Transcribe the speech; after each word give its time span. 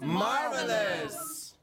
Marvelous! 0.00 1.58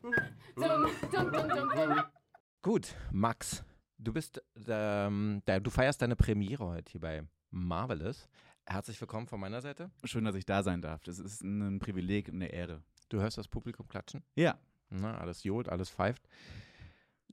Gut, 2.62 2.96
Max, 3.12 3.64
du 3.98 4.12
bist, 4.12 4.42
ähm, 4.68 5.42
du 5.46 5.70
feierst 5.70 6.02
deine 6.02 6.16
Premiere 6.16 6.66
heute 6.66 6.92
hier 6.92 7.02
bei 7.02 7.24
Marvelous. 7.52 8.28
Herzlich 8.66 9.00
willkommen 9.00 9.28
von 9.28 9.40
meiner 9.40 9.62
Seite. 9.62 9.92
Schön, 10.04 10.26
dass 10.26 10.36
ich 10.36 10.46
da 10.46 10.62
sein 10.62 10.82
darf. 10.82 11.04
Das 11.04 11.20
ist 11.20 11.42
ein 11.42 11.80
Privileg 11.80 12.28
und 12.28 12.36
eine 12.36 12.48
Ehre. 12.48 12.82
Du 13.08 13.22
hörst 13.22 13.38
das 13.38 13.48
Publikum 13.48 13.88
klatschen? 13.88 14.24
Ja. 14.36 14.58
Na, 14.90 15.18
alles 15.18 15.44
johlt, 15.44 15.70
alles 15.70 15.90
pfeift. 15.90 16.28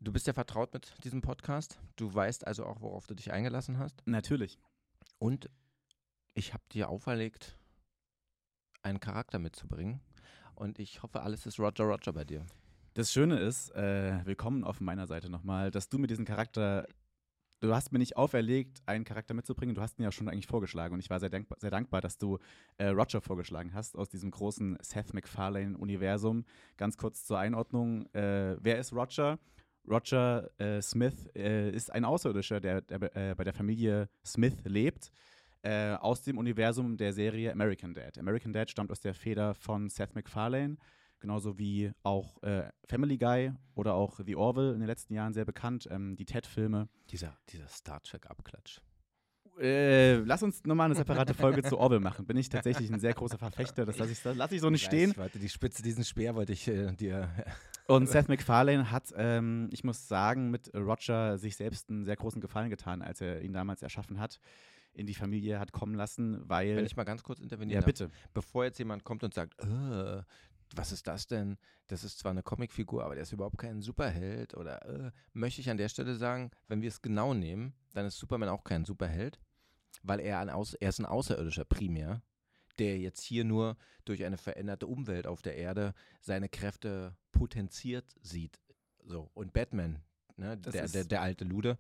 Du 0.03 0.11
bist 0.11 0.27
ja 0.27 0.33
vertraut 0.33 0.75
mit 0.75 0.93
diesem 1.05 1.21
Podcast. 1.21 1.79
Du 1.95 2.13
weißt 2.13 2.45
also 2.45 2.67
auch, 2.67 2.81
worauf 2.81 3.07
du 3.07 3.15
dich 3.15 3.31
eingelassen 3.31 3.79
hast. 3.79 4.03
Natürlich. 4.05 4.59
Und 5.21 5.49
ich 6.35 6.53
habe 6.53 6.65
dir 6.73 6.89
auferlegt, 6.89 7.57
einen 8.83 8.99
Charakter 8.99 9.39
mitzubringen. 9.39 10.01
Und 10.57 10.81
ich 10.81 11.05
hoffe, 11.05 11.23
alles 11.23 11.47
ist 11.47 11.61
Roger 11.61 11.85
Roger 11.85 12.13
bei 12.13 12.25
dir. 12.25 12.45
Das 12.95 13.13
Schöne 13.13 13.39
ist, 13.39 13.71
äh, 13.77 14.27
willkommen 14.27 14.65
auf 14.65 14.81
meiner 14.81 15.07
Seite 15.07 15.31
nochmal, 15.31 15.71
dass 15.71 15.89
du 15.89 15.99
mit 15.99 16.11
diesem 16.11 16.25
Charakter, 16.25 16.85
du 17.61 17.73
hast 17.73 17.93
mir 17.93 18.01
nicht 18.01 18.17
auferlegt, 18.17 18.83
einen 18.87 19.05
Charakter 19.05 19.35
mitzubringen, 19.35 19.77
du 19.77 19.83
hast 19.83 20.01
ihn 20.01 20.03
ja 20.03 20.11
schon 20.11 20.29
eigentlich 20.29 20.49
vorgeschlagen 20.49 20.95
und 20.95 21.01
ich 21.01 21.11
war 21.11 21.21
sehr, 21.21 21.31
dankbar, 21.31 21.59
sehr 21.61 21.71
dankbar 21.71 22.01
dass 22.01 22.19
du 22.19 22.41
äh, 22.77 22.89
Roger 22.89 23.21
vorgeschlagen 23.21 23.73
hast 23.73 23.97
aus 23.97 24.09
diesem 24.09 24.33
großen 24.33 24.79
Seth 24.83 25.15
MacFarlane-Universum. 25.15 26.45
Ganz 26.77 26.97
kurz 26.97 27.25
zur 27.25 27.39
Einordnung, 27.39 28.13
äh, 28.15 28.57
wer 28.61 28.81
ist 28.81 28.93
Roger? 28.93 29.39
Roger 29.89 30.49
äh, 30.59 30.81
Smith 30.81 31.29
äh, 31.35 31.71
ist 31.71 31.93
ein 31.93 32.05
Außerirdischer, 32.05 32.61
der, 32.61 32.83
der 32.83 33.17
äh, 33.17 33.35
bei 33.35 33.45
der 33.45 33.53
Familie 33.53 34.09
Smith 34.25 34.57
lebt. 34.65 35.11
Äh, 35.65 35.95
aus 35.95 36.23
dem 36.23 36.39
Universum 36.39 36.97
der 36.97 37.13
Serie 37.13 37.53
American 37.53 37.95
Dad. 37.95 38.19
American 38.19 38.53
Dad 38.53 38.69
stammt 38.69 38.91
aus 38.91 38.99
der 38.99 39.15
Feder 39.15 39.55
von 39.55 39.89
Seth 39.89 40.13
MacFarlane, 40.13 40.77
genauso 41.21 41.57
wie 41.57 41.93
auch 42.03 42.43
äh, 42.43 42.69
Family 42.89 43.17
Guy 43.17 43.53
oder 43.77 43.95
auch 43.95 44.19
The 44.27 44.35
Orville 44.35 44.73
in 44.73 44.81
den 44.81 44.89
letzten 44.89 45.15
Jahren 45.15 45.33
sehr 45.33 45.45
bekannt, 45.45 45.87
ähm, 45.89 46.17
die 46.17 46.25
Ted-Filme. 46.25 46.89
Dieser, 47.11 47.39
dieser 47.49 47.69
Star 47.69 48.03
Trek-Abklatsch. 48.03 48.81
Äh, 49.61 50.17
lass 50.25 50.43
uns 50.43 50.65
nochmal 50.65 50.87
eine 50.87 50.97
separate 50.97 51.35
Folge 51.35 51.63
zu 51.63 51.79
Orville 51.79 52.01
machen. 52.01 52.27
Bin 52.27 52.37
ich 52.37 52.49
tatsächlich 52.49 52.91
ein 52.91 52.99
sehr 52.99 53.15
großer 53.15 53.39
Verfechter. 53.39 53.85
Das 53.85 53.99
lasse 53.99 54.13
ich, 54.13 54.25
lass 54.25 54.51
ich 54.51 54.61
so 54.61 54.71
nicht 54.71 54.85
stehen. 54.85 55.13
Warte, 55.17 55.39
die 55.39 55.49
Spitze, 55.49 55.83
diesen 55.83 56.05
Speer 56.05 56.35
wollte 56.35 56.53
ich 56.53 56.67
äh, 56.67 56.93
dir. 56.93 57.29
Und 57.87 58.09
Seth 58.09 58.29
MacFarlane 58.29 58.91
hat, 58.91 59.13
ähm, 59.17 59.69
ich 59.73 59.85
muss 59.85 60.09
sagen, 60.09 60.51
mit 60.51 60.73
Roger 60.75 61.39
sich 61.39 61.57
selbst 61.57 61.91
einen 61.91 62.05
sehr 62.05 62.17
großen 62.17 62.41
Gefallen 62.41 62.71
getan, 62.71 63.03
als 63.03 63.21
er 63.21 63.43
ihn 63.43 63.53
damals 63.53 63.83
erschaffen 63.83 64.21
hat, 64.21 64.39
in 64.95 65.07
die 65.07 65.15
Familie 65.15 65.59
hat 65.59 65.73
kommen 65.73 65.95
lassen, 65.95 66.49
weil. 66.49 66.77
Wenn 66.77 66.87
ich 66.87 66.97
mal 66.97 67.05
ganz 67.05 67.23
kurz 67.23 67.41
intervenieren 67.41 67.75
ja, 67.75 67.81
darf. 67.81 67.87
bitte. 67.87 68.11
Bevor 68.35 68.65
jetzt 68.65 68.79
jemand 68.79 69.05
kommt 69.05 69.25
und 69.25 69.35
sagt, 69.35 69.59
äh, 69.61 70.23
was 70.75 70.93
ist 70.93 71.07
das 71.07 71.27
denn? 71.27 71.59
Das 71.89 72.05
ist 72.05 72.19
zwar 72.19 72.31
eine 72.31 72.43
Comicfigur, 72.43 73.05
aber 73.05 73.15
der 73.15 73.23
ist 73.23 73.33
überhaupt 73.33 73.59
kein 73.59 73.83
Superheld 73.83 74.55
oder 74.55 74.85
äh, 74.87 75.11
möchte 75.33 75.61
ich 75.61 75.71
an 75.71 75.77
der 75.77 75.89
Stelle 75.89 76.15
sagen, 76.15 76.51
wenn 76.69 76.83
wir 76.83 76.89
es 76.89 77.03
genau 77.03 77.35
nehmen, 77.35 77.75
dann 77.93 78.07
ist 78.07 78.19
Superman 78.19 78.49
auch 78.49 78.65
kein 78.65 78.85
Superheld, 78.85 79.39
weil 80.03 80.21
er, 80.21 80.39
ein 80.39 80.51
Aus 80.51 80.75
er 80.75 80.89
ist 80.89 80.99
ein 80.99 81.07
Außerirdischer 81.07 81.65
primär, 81.65 82.23
der 82.79 82.99
jetzt 82.99 83.23
hier 83.23 83.45
nur 83.45 83.77
durch 84.05 84.25
eine 84.25 84.39
veränderte 84.39 84.87
Umwelt 84.87 85.27
auf 85.27 85.43
der 85.43 85.57
Erde 85.57 85.95
seine 86.21 86.49
Kräfte 86.49 87.17
potenziert 87.31 88.05
sieht. 88.23 88.61
So, 89.05 89.31
und 89.35 89.53
Batman, 89.53 90.01
ne, 90.37 90.57
der, 90.57 90.89
der, 90.89 91.05
der 91.05 91.23
alte 91.23 91.45
Lude, 91.45 91.79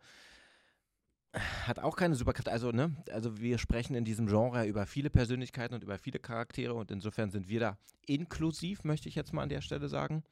hat 1.67 1.79
auch 1.79 1.97
keine 1.97 2.15
Superkräfte. 2.15 2.53
Also, 2.53 2.73
ne, 2.73 2.95
also 3.11 3.41
wir 3.41 3.59
sprechen 3.59 3.95
in 3.95 4.05
diesem 4.05 4.27
Genre 4.27 4.67
über 4.67 4.87
viele 4.87 5.11
Persönlichkeiten 5.11 5.75
und 5.75 5.83
über 5.83 5.99
viele 5.99 6.19
Charaktere 6.19 6.75
und 6.75 6.91
insofern 6.91 7.31
sind 7.31 7.49
wir 7.49 7.61
da 7.61 7.79
inklusiv, 8.07 8.85
möchte 8.85 9.09
ich 9.09 9.15
jetzt 9.15 9.33
mal 9.33 9.43
an 9.43 9.49
der 9.49 9.63
Stelle 9.63 9.89
sagen. 9.89 10.23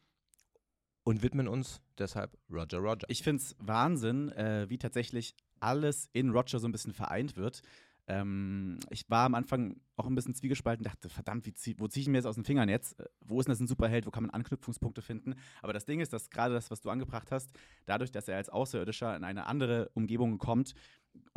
Und 1.03 1.23
widmen 1.23 1.49
uns 1.49 1.81
deshalb 1.99 2.37
Roger 2.51 2.79
Roger. 2.79 3.07
Ich 3.09 3.23
finde 3.23 3.43
es 3.43 3.57
Wahnsinn, 3.59 4.31
äh, 4.33 4.69
wie 4.69 4.77
tatsächlich 4.77 5.35
alles 5.59 6.11
in 6.13 6.31
Roger 6.31 6.59
so 6.59 6.69
ein 6.69 6.73
bisschen 6.73 6.93
vereint 6.93 7.37
wird. 7.37 7.63
Ähm, 8.11 8.81
ich 8.91 9.09
war 9.09 9.27
am 9.27 9.37
Anfang 9.37 9.77
auch 9.97 10.07
ein 10.07 10.17
bisschen 10.17 10.35
zwiegespalten, 10.35 10.83
dachte, 10.83 11.09
verdammt, 11.09 11.47
zieh, 11.57 11.77
wo 11.79 11.87
ziehe 11.87 12.03
ich 12.03 12.09
mir 12.09 12.17
jetzt 12.17 12.27
aus 12.27 12.35
den 12.35 12.45
Fingern 12.45 12.69
jetzt? 12.69 12.99
Äh, 12.99 13.05
Wo 13.21 13.39
ist 13.39 13.47
denn 13.47 13.53
das 13.53 13.61
ein 13.61 13.69
Superheld? 13.69 14.05
Wo 14.05 14.11
kann 14.11 14.25
man 14.25 14.31
Anknüpfungspunkte 14.31 15.01
finden? 15.01 15.37
Aber 15.63 15.73
das 15.73 15.85
Ding 15.85 16.01
ist, 16.01 16.13
dass 16.13 16.29
gerade 16.29 16.55
das, 16.55 16.73
was 16.73 16.81
du 16.81 16.91
angebracht 16.91 17.31
hast, 17.31 17.53
dadurch, 17.87 18.11
dass 18.11 18.27
er 18.27 18.37
als 18.37 18.49
Außerirdischer 18.49 19.15
in 19.17 19.23
eine 19.23 19.47
andere 19.47 19.91
Umgebung 19.95 20.39
kommt, 20.39 20.75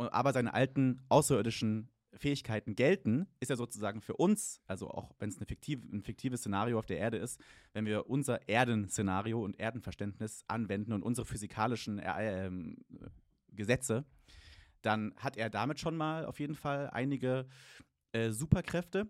äh, 0.00 0.04
aber 0.04 0.32
seine 0.32 0.52
alten 0.52 1.00
außerirdischen 1.08 1.90
Fähigkeiten 2.16 2.74
gelten, 2.74 3.28
ist 3.38 3.50
er 3.50 3.56
sozusagen 3.56 4.00
für 4.00 4.16
uns, 4.16 4.60
also 4.66 4.90
auch 4.90 5.14
wenn 5.20 5.28
es 5.28 5.38
fiktive, 5.46 5.86
ein 5.92 6.02
fiktives 6.02 6.40
Szenario 6.40 6.78
auf 6.78 6.86
der 6.86 6.98
Erde 6.98 7.18
ist, 7.18 7.40
wenn 7.72 7.86
wir 7.86 8.10
unser 8.10 8.48
Erden-Szenario 8.48 9.44
und 9.44 9.60
Erdenverständnis 9.60 10.42
anwenden 10.48 10.92
und 10.92 11.04
unsere 11.04 11.24
physikalischen 11.24 12.00
äh, 12.00 12.46
ähm, 12.46 12.78
Gesetze, 13.52 14.04
dann 14.84 15.14
hat 15.16 15.36
er 15.36 15.50
damit 15.50 15.80
schon 15.80 15.96
mal 15.96 16.24
auf 16.26 16.40
jeden 16.40 16.54
Fall 16.54 16.90
einige 16.90 17.46
äh, 18.12 18.30
Superkräfte. 18.30 19.08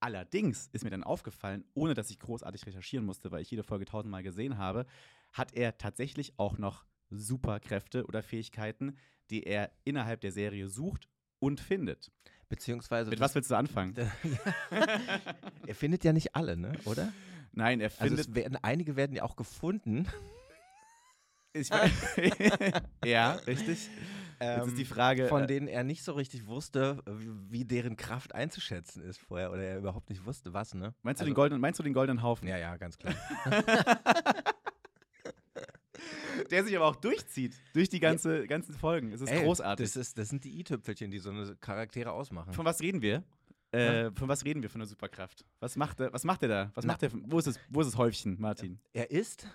Allerdings 0.00 0.68
ist 0.72 0.82
mir 0.82 0.90
dann 0.90 1.04
aufgefallen, 1.04 1.64
ohne 1.74 1.94
dass 1.94 2.10
ich 2.10 2.18
großartig 2.18 2.66
recherchieren 2.66 3.04
musste, 3.04 3.30
weil 3.30 3.42
ich 3.42 3.50
jede 3.50 3.62
Folge 3.62 3.84
tausendmal 3.84 4.22
gesehen 4.22 4.56
habe, 4.56 4.86
hat 5.32 5.52
er 5.52 5.76
tatsächlich 5.76 6.38
auch 6.38 6.56
noch 6.56 6.84
Superkräfte 7.10 8.06
oder 8.06 8.22
Fähigkeiten, 8.22 8.96
die 9.30 9.42
er 9.42 9.70
innerhalb 9.84 10.20
der 10.22 10.32
Serie 10.32 10.68
sucht 10.68 11.08
und 11.38 11.60
findet. 11.60 12.10
Beziehungsweise. 12.48 13.10
Mit 13.10 13.20
was 13.20 13.34
willst 13.34 13.50
du 13.50 13.54
anfangen? 13.56 13.94
er 15.66 15.74
findet 15.74 16.02
ja 16.02 16.12
nicht 16.12 16.34
alle, 16.34 16.56
ne? 16.56 16.72
Oder? 16.84 17.12
Nein, 17.52 17.80
er 17.80 17.90
Also 17.98 18.16
findet. 18.16 18.28
es 18.28 18.34
werden, 18.34 18.56
einige 18.62 18.96
werden 18.96 19.14
ja 19.14 19.22
auch 19.22 19.36
gefunden. 19.36 20.08
ich, 21.52 21.68
ja, 23.04 23.32
richtig. 23.46 23.88
Jetzt 24.42 24.68
ist 24.68 24.78
die 24.78 24.84
Frage. 24.84 25.24
Ähm, 25.24 25.28
Von 25.28 25.42
äh, 25.42 25.46
denen 25.46 25.68
er 25.68 25.84
nicht 25.84 26.02
so 26.02 26.12
richtig 26.12 26.46
wusste, 26.46 27.02
wie 27.50 27.64
deren 27.64 27.96
Kraft 27.96 28.34
einzuschätzen 28.34 29.02
ist 29.02 29.18
vorher. 29.20 29.52
Oder 29.52 29.62
er 29.62 29.78
überhaupt 29.78 30.08
nicht 30.08 30.24
wusste, 30.24 30.52
was, 30.54 30.72
ne? 30.74 30.94
meinst, 31.02 31.20
du 31.20 31.24
Also- 31.24 31.30
den 31.30 31.34
goldenen, 31.34 31.60
meinst 31.60 31.78
du 31.78 31.82
den 31.82 31.92
goldenen 31.92 32.22
Haufen? 32.22 32.48
Ja, 32.48 32.56
ja, 32.56 32.76
ganz 32.76 32.96
klar. 32.98 33.14
Der 36.50 36.64
sich 36.64 36.74
aber 36.76 36.86
auch 36.86 36.96
durchzieht, 36.96 37.54
durch 37.74 37.88
die 37.90 38.00
ganze, 38.00 38.46
ganzen 38.46 38.74
Folgen. 38.74 39.12
Es 39.12 39.20
ist 39.20 39.30
Ey, 39.30 39.44
großartig. 39.44 39.84
Das, 39.86 39.96
ist, 39.96 40.16
das 40.18 40.28
sind 40.30 40.42
die 40.44 40.58
i-Tüpfelchen, 40.58 41.10
die 41.10 41.18
so 41.18 41.30
eine 41.30 41.54
Charaktere 41.56 42.12
ausmachen. 42.12 42.52
Von 42.54 42.64
was 42.64 42.80
reden 42.80 43.02
wir? 43.02 43.22
Äh, 43.72 44.10
von 44.16 44.26
was 44.28 44.44
reden 44.44 44.62
wir 44.62 44.70
von 44.70 44.80
der 44.80 44.88
Superkraft? 44.88 45.44
Was 45.60 45.76
macht 45.76 46.00
er, 46.00 46.12
was 46.12 46.24
macht 46.24 46.42
er 46.42 46.48
da? 46.48 46.70
Was 46.74 46.84
Na. 46.84 46.94
macht 46.94 47.02
er? 47.04 47.10
Wo 47.12 47.38
ist, 47.38 47.46
es, 47.46 47.60
wo 47.68 47.80
ist 47.82 47.86
das 47.88 47.96
Häufchen, 47.98 48.40
Martin? 48.40 48.80
Er 48.92 49.10
isst 49.10 49.46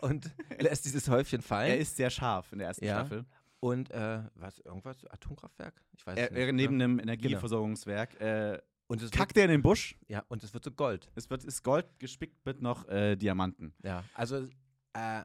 und 0.00 0.30
lässt 0.60 0.84
dieses 0.84 1.08
Häufchen 1.08 1.40
fallen. 1.42 1.70
Er 1.70 1.78
ist 1.78 1.96
sehr 1.96 2.10
scharf 2.10 2.52
in 2.52 2.58
der 2.58 2.68
ersten 2.68 2.84
Ja. 2.84 3.00
Staffel. 3.00 3.24
Und 3.64 3.90
äh, 3.92 4.20
was, 4.34 4.58
irgendwas? 4.60 5.06
Atomkraftwerk? 5.06 5.82
Ich 5.96 6.06
weiß 6.06 6.18
es 6.18 6.30
nicht. 6.30 6.38
er 6.38 6.52
neben 6.52 6.76
ne? 6.76 6.84
einem 6.84 6.98
Energieversorgungswerk 6.98 8.20
äh, 8.20 8.58
und 8.88 9.00
es 9.00 9.10
kackt 9.10 9.38
er 9.38 9.44
in 9.44 9.52
den 9.52 9.62
Busch. 9.62 9.96
Ja, 10.06 10.22
und 10.28 10.44
es 10.44 10.52
wird 10.52 10.64
so 10.64 10.70
Gold. 10.70 11.10
Es 11.14 11.30
wird, 11.30 11.44
ist 11.44 11.62
Gold 11.62 11.86
gespickt 11.98 12.44
mit 12.44 12.60
noch 12.60 12.86
äh, 12.88 13.16
Diamanten. 13.16 13.72
Ja, 13.82 14.04
also, 14.12 14.46
äh, 14.92 15.22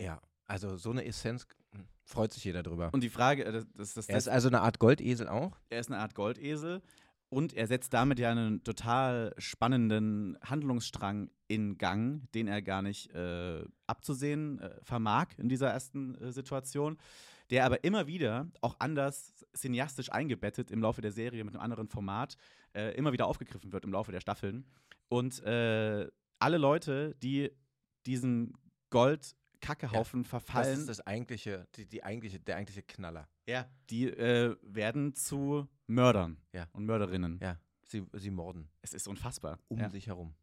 ja, 0.00 0.22
also 0.44 0.76
so 0.76 0.92
eine 0.92 1.04
Essenz 1.04 1.48
hm, 1.72 1.88
freut 2.04 2.32
sich 2.32 2.44
jeder 2.44 2.62
drüber. 2.62 2.90
Und 2.92 3.02
die 3.02 3.10
Frage, 3.10 3.44
äh, 3.44 3.50
das, 3.50 3.66
das, 3.74 3.94
das, 3.94 4.08
er 4.08 4.18
ist 4.18 4.28
also 4.28 4.46
eine 4.46 4.60
Art 4.60 4.78
Goldesel 4.78 5.28
auch. 5.28 5.58
er 5.68 5.80
ist 5.80 5.90
eine 5.90 6.00
Art 6.00 6.14
Goldesel 6.14 6.80
und 7.28 7.54
er 7.54 7.66
setzt 7.66 7.92
damit 7.92 8.18
ja 8.18 8.30
einen 8.30 8.62
total 8.62 9.34
spannenden 9.38 10.38
Handlungsstrang 10.42 11.30
in 11.48 11.76
Gang, 11.78 12.30
den 12.32 12.48
er 12.48 12.62
gar 12.62 12.82
nicht 12.82 13.12
äh, 13.14 13.64
abzusehen 13.86 14.60
äh, 14.60 14.80
vermag 14.82 15.28
in 15.38 15.48
dieser 15.48 15.70
ersten 15.70 16.14
äh, 16.16 16.32
Situation, 16.32 16.98
der 17.50 17.64
aber 17.64 17.84
immer 17.84 18.06
wieder 18.06 18.48
auch 18.60 18.76
anders 18.78 19.44
cineastisch 19.56 20.10
eingebettet 20.10 20.70
im 20.70 20.80
Laufe 20.80 21.00
der 21.00 21.12
Serie 21.12 21.44
mit 21.44 21.54
einem 21.54 21.62
anderen 21.62 21.88
Format 21.88 22.36
äh, 22.74 22.94
immer 22.96 23.12
wieder 23.12 23.26
aufgegriffen 23.26 23.72
wird 23.72 23.84
im 23.84 23.92
Laufe 23.92 24.12
der 24.12 24.20
Staffeln. 24.20 24.66
Und 25.08 25.42
äh, 25.44 26.08
alle 26.38 26.58
Leute, 26.58 27.14
die 27.22 27.50
diesem 28.06 28.52
Gold-Kackehaufen 28.90 30.22
Das 30.22 30.30
verfallen, 30.30 30.78
ist 30.78 30.88
das 30.88 31.06
eigentliche, 31.06 31.66
die, 31.76 31.86
die 31.86 32.04
eigentliche, 32.04 32.40
der 32.40 32.56
eigentliche 32.56 32.82
Knaller. 32.82 33.28
Ja, 33.46 33.68
die 33.90 34.06
äh, 34.08 34.56
werden 34.62 35.14
zu 35.14 35.68
Mördern 35.86 36.36
Ja. 36.52 36.66
und 36.72 36.84
Mörderinnen. 36.84 37.38
Ja, 37.40 37.58
sie, 37.86 38.06
sie 38.14 38.30
morden 38.30 38.68
Es 38.82 38.92
ist 38.94 39.06
unfassbar. 39.08 39.58
um 39.68 39.78
ja. 39.78 39.88
sich 39.90 40.06
herum. 40.08 40.34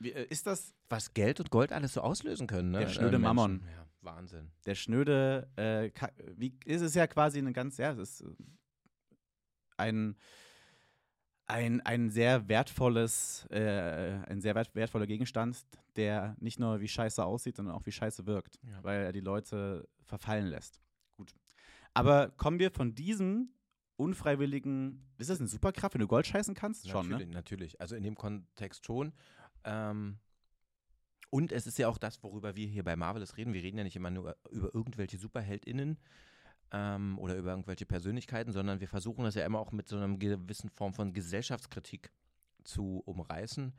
Wie, 0.00 0.12
äh, 0.12 0.26
ist 0.28 0.46
das 0.48 0.74
Was 0.88 1.14
Geld 1.14 1.38
und 1.40 1.50
Gold 1.50 1.70
alles 1.72 1.92
so 1.94 2.00
auslösen 2.00 2.46
können, 2.48 2.72
ne? 2.72 2.80
Der 2.80 2.88
schnöde 2.88 3.12
Menschen. 3.18 3.22
Mammon. 3.22 3.62
Ja, 3.76 3.86
Wahnsinn. 4.00 4.50
der 4.66 4.74
schnöde, 4.74 5.48
äh, 5.56 5.90
wie 6.36 6.58
ist 6.64 6.82
es 6.82 6.94
ja 6.94 7.06
quasi 7.06 7.38
eine 7.38 7.52
ganz, 7.52 7.76
ja, 7.78 7.92
es 7.92 7.98
ist 7.98 8.20
äh, 8.22 8.26
ein, 9.76 10.16
ein, 11.46 11.80
ein 11.82 12.10
sehr 12.10 12.48
wertvolles, 12.48 13.46
äh, 13.50 14.18
ein 14.28 14.40
sehr 14.40 14.54
wert, 14.54 14.74
wertvoller 14.74 15.06
Gegenstand, 15.06 15.64
der 15.96 16.36
nicht 16.40 16.58
nur 16.58 16.80
wie 16.80 16.88
scheiße 16.88 17.24
aussieht, 17.24 17.56
sondern 17.56 17.74
auch 17.74 17.86
wie 17.86 17.92
scheiße 17.92 18.26
wirkt, 18.26 18.58
Ja. 18.62 18.82
weil 18.82 19.02
er 19.04 19.12
die 19.12 19.20
Leute 19.20 19.88
verfallen 20.02 20.46
lässt. 20.46 20.80
Aber 21.94 22.30
kommen 22.30 22.58
wir 22.58 22.70
von 22.70 22.94
diesem 22.94 23.50
unfreiwilligen, 23.96 25.06
ist 25.18 25.30
das 25.30 25.38
eine 25.38 25.48
Superkraft, 25.48 25.94
wenn 25.94 26.00
du 26.00 26.08
Gold 26.08 26.26
scheißen 26.26 26.54
kannst? 26.54 26.88
Schon, 26.88 27.08
natürlich, 27.08 27.28
ne? 27.28 27.34
natürlich. 27.34 27.80
Also 27.80 27.94
in 27.94 28.02
dem 28.02 28.16
Kontext 28.16 28.84
schon. 28.84 29.12
Ähm, 29.64 30.18
und 31.30 31.52
es 31.52 31.66
ist 31.66 31.78
ja 31.78 31.88
auch 31.88 31.98
das, 31.98 32.22
worüber 32.22 32.56
wir 32.56 32.66
hier 32.66 32.84
bei 32.84 32.96
Marvelous 32.96 33.36
reden. 33.36 33.54
Wir 33.54 33.62
reden 33.62 33.78
ja 33.78 33.84
nicht 33.84 33.96
immer 33.96 34.10
nur 34.10 34.36
über 34.50 34.74
irgendwelche 34.74 35.18
SuperheldInnen 35.18 35.98
ähm, 36.72 37.18
oder 37.18 37.36
über 37.36 37.50
irgendwelche 37.50 37.86
Persönlichkeiten, 37.86 38.52
sondern 38.52 38.80
wir 38.80 38.88
versuchen 38.88 39.24
das 39.24 39.34
ja 39.34 39.46
immer 39.46 39.60
auch 39.60 39.72
mit 39.72 39.88
so 39.88 39.96
einer 39.96 40.16
gewissen 40.16 40.70
Form 40.70 40.92
von 40.92 41.12
Gesellschaftskritik 41.12 42.10
zu 42.64 43.02
umreißen. 43.04 43.72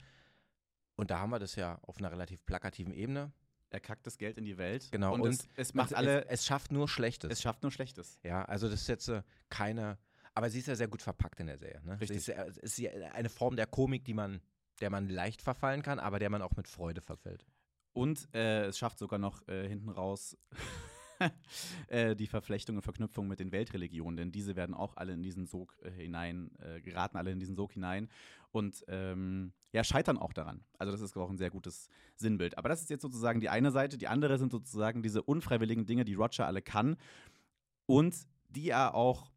Und 0.96 1.12
da 1.12 1.20
haben 1.20 1.30
wir 1.30 1.40
das 1.40 1.56
ja 1.56 1.80
auf 1.82 1.98
einer 1.98 2.12
relativ 2.12 2.46
plakativen 2.46 2.94
Ebene. 2.94 3.32
Er 3.76 3.82
kackt 3.82 4.08
das 4.08 4.18
Geld 4.18 4.38
in 4.38 4.46
die 4.46 4.58
Welt. 4.58 4.88
Genau, 4.92 5.14
Und, 5.14 5.22
und 5.22 5.32
es, 5.34 5.48
es 5.58 5.74
macht 5.74 5.92
es, 5.92 5.98
alle, 5.98 6.24
Es, 6.28 6.40
es 6.40 6.46
schafft 6.46 6.72
nur 6.72 6.88
Schlechtes. 6.88 7.30
es 7.30 7.42
schafft 7.42 7.62
nur 7.62 7.74
Schlechtes. 7.74 8.20
ja, 8.24 8.46
also 8.46 8.70
das 8.70 8.82
ist 8.82 8.88
jetzt 8.88 9.10
äh, 9.10 9.22
keine. 9.50 9.98
Aber 10.34 10.50
sie 10.50 10.60
ist 10.60 10.68
ja 10.68 10.76
sehr 10.76 10.88
gut 10.88 11.02
verpackt 11.02 11.42
in 11.42 11.48
der 11.48 11.58
Serie. 11.58 11.82
Ne? 11.84 12.00
Richtig. 12.00 12.24
Sie 12.24 12.32
ist, 12.32 12.58
es 12.62 12.80
ist 12.80 12.94
eine 13.14 13.28
Form 13.30 13.58
der 13.58 13.68
Komik, 13.68 14.06
die 14.06 14.14
man, 14.14 14.40
der 14.80 14.90
man 14.90 15.10
leicht 15.10 15.42
verfallen 15.42 15.82
kann, 15.82 16.00
aber 16.00 16.20
der 16.20 16.30
man 16.30 16.42
auch 16.42 16.56
mit 16.56 16.70
Freude 16.70 17.02
verfällt. 17.02 17.46
Und 17.92 18.34
äh, 18.34 18.66
es 18.68 18.78
schafft 18.78 18.98
sogar 18.98 19.20
noch 19.20 19.46
äh, 19.50 19.68
hinten 19.68 19.90
raus 19.90 20.38
äh, 20.52 20.56
die 22.18 22.28
Verflechtung 22.28 22.76
und 22.78 22.82
Verknüpfung 22.82 23.28
mit 23.28 23.40
den 23.40 23.52
Weltreligionen, 23.52 24.18
denn 24.18 24.32
diese 24.32 24.56
werden 24.56 24.76
auch 24.76 24.98
alle 24.98 25.14
in 25.14 25.24
diesen 25.24 25.46
Sog 25.46 25.78
äh, 25.84 25.92
hinein, 25.92 26.52
äh, 26.60 26.82
geraten 26.82 27.18
alle 27.18 27.32
in 27.32 27.40
diesen 27.40 27.56
Sog 27.56 27.74
hinein 27.74 28.10
und 28.52 28.84
ähm, 28.88 29.52
ja, 29.72 29.84
scheitern 29.84 30.18
auch 30.18 30.34
daran. 30.34 30.64
Also 30.78 30.92
das 30.92 31.02
ist 31.02 31.18
auch 31.18 31.30
ein 31.30 31.38
sehr 31.38 31.50
gutes 31.50 31.90
Sinnbild. 32.16 32.58
Aber 32.58 32.70
das 32.70 32.82
ist 32.82 32.90
jetzt 32.90 33.02
sozusagen 33.02 33.42
die 33.42 33.50
eine 33.50 33.72
Seite. 33.72 33.98
Die 33.98 34.08
andere 34.08 34.38
sind 34.38 34.52
sozusagen 34.52 35.04
diese 35.04 35.22
unfreiwilligen 35.22 35.86
Dinge, 35.86 36.06
die 36.06 36.14
Roger 36.14 36.48
alle 36.48 36.62
kann 36.62 36.96
und 37.86 38.16
die 38.50 38.70
er 38.70 38.96
auch 38.96 39.30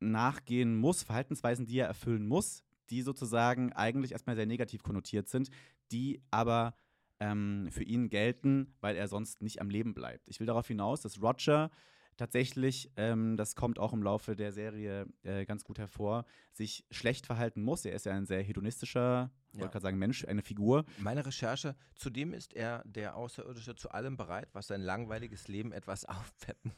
nachgehen 0.00 0.76
muss, 0.76 1.02
Verhaltensweisen, 1.02 1.66
die 1.66 1.78
er 1.78 1.86
erfüllen 1.86 2.26
muss, 2.26 2.62
die 2.90 3.02
sozusagen 3.02 3.72
eigentlich 3.72 4.12
erstmal 4.12 4.36
sehr 4.36 4.46
negativ 4.46 4.82
konnotiert 4.82 5.28
sind, 5.28 5.48
die 5.90 6.20
aber 6.30 6.74
ähm, 7.20 7.68
für 7.70 7.84
ihn 7.84 8.08
gelten, 8.10 8.74
weil 8.80 8.96
er 8.96 9.08
sonst 9.08 9.42
nicht 9.42 9.60
am 9.60 9.70
Leben 9.70 9.94
bleibt. 9.94 10.28
Ich 10.28 10.40
will 10.40 10.46
darauf 10.46 10.66
hinaus, 10.68 11.00
dass 11.02 11.20
Roger 11.22 11.70
tatsächlich, 12.16 12.90
ähm, 12.96 13.36
das 13.36 13.56
kommt 13.56 13.78
auch 13.78 13.92
im 13.92 14.02
Laufe 14.02 14.36
der 14.36 14.52
Serie 14.52 15.06
äh, 15.24 15.44
ganz 15.44 15.64
gut 15.64 15.78
hervor, 15.78 16.24
sich 16.52 16.84
schlecht 16.90 17.26
verhalten 17.26 17.62
muss. 17.62 17.84
Er 17.84 17.92
ist 17.94 18.06
ja 18.06 18.12
ein 18.12 18.24
sehr 18.26 18.42
hedonistischer, 18.42 19.30
ich 19.50 19.56
Ja. 19.56 19.62
wollte 19.62 19.72
gerade 19.72 19.82
sagen 19.82 19.98
Mensch, 19.98 20.24
eine 20.24 20.42
Figur. 20.42 20.84
Meine 20.98 21.26
Recherche, 21.26 21.74
zudem 21.96 22.32
ist 22.32 22.54
er 22.54 22.82
der 22.84 23.16
Außerirdische 23.16 23.74
zu 23.74 23.90
allem 23.90 24.16
bereit, 24.16 24.48
was 24.52 24.68
sein 24.68 24.80
langweiliges 24.80 25.48
Leben 25.48 25.72
etwas 25.72 26.04
aufpeppen 26.06 26.72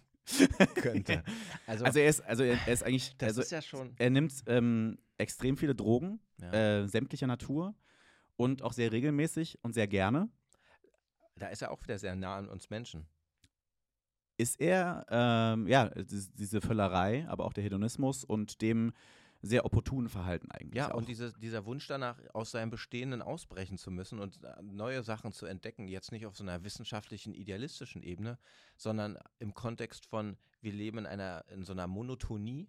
könnte. 0.77 1.23
Also, 1.67 1.85
Also 1.85 1.99
er 1.99 2.09
ist, 2.09 2.21
also 2.23 2.43
er, 2.45 2.59
er 2.67 2.73
ist 2.73 2.83
eigentlich, 2.85 3.17
das 3.19 3.29
also 3.29 3.41
ist 3.43 3.51
ja 3.51 3.61
schon. 3.61 3.93
er 3.99 4.11
nimmt 4.11 4.33
ähm, 4.47 4.99
extrem 5.19 5.57
viele 5.57 5.75
Drogen, 5.75 6.21
Ja. 6.41 6.53
äh, 6.83 6.87
sämtlicher 6.89 7.27
Natur 7.27 7.75
und 8.37 8.63
auch 8.63 8.73
sehr 8.73 8.93
regelmäßig 8.93 9.59
und 9.63 9.73
sehr 9.73 9.87
gerne. 9.89 10.29
da 11.37 11.49
ist 11.49 11.63
er 11.63 11.71
auch 11.71 11.83
wieder 11.83 11.99
sehr 11.99 12.15
nah 12.17 12.37
an 12.37 12.49
uns 12.49 12.71
Menschen. 12.71 13.07
ist 14.39 14.61
er, 14.61 15.07
ähm, 15.09 15.67
ja, 15.67 15.89
dies- 15.89 16.31
diese 16.35 16.61
Völlerei, 16.61 17.27
aber 17.29 17.47
auch 17.47 17.55
der 17.55 17.65
Hedonismus 17.65 18.23
und 18.23 18.61
dem 18.61 18.93
sehr 19.43 19.65
opportunen 19.65 20.09
Verhalten 20.11 20.51
eigentlich. 20.51 20.75
Ja, 20.77 20.91
auch. 20.93 20.97
und 20.97 21.09
diese, 21.09 21.33
dieser 21.39 21.65
Wunsch 21.67 21.87
danach, 21.87 22.19
aus 22.35 22.51
seinem 22.51 22.71
Bestehenden 22.71 23.23
ausbrechen 23.23 23.79
zu 23.79 23.91
müssen 23.91 24.19
und 24.19 24.43
äh, 24.43 24.63
neue 24.63 25.03
Sachen 25.03 25.33
zu 25.33 25.47
entdecken, 25.47 25.89
jetzt 25.89 26.13
nicht 26.13 26.27
auf 26.27 26.37
so 26.37 26.43
einer 26.43 26.65
wissenschaftlichen, 26.65 27.33
idealistischen 27.35 28.03
Ebene, 28.03 28.39
sondern 28.77 29.19
im 29.39 29.55
Kontext 29.55 30.05
von, 30.07 30.37
wir 30.61 30.73
leben 30.73 30.99
in 30.99 31.07
einer, 31.07 31.45
in 31.49 31.65
so 31.65 31.73
einer 31.73 31.87
Monotonie, 31.87 32.69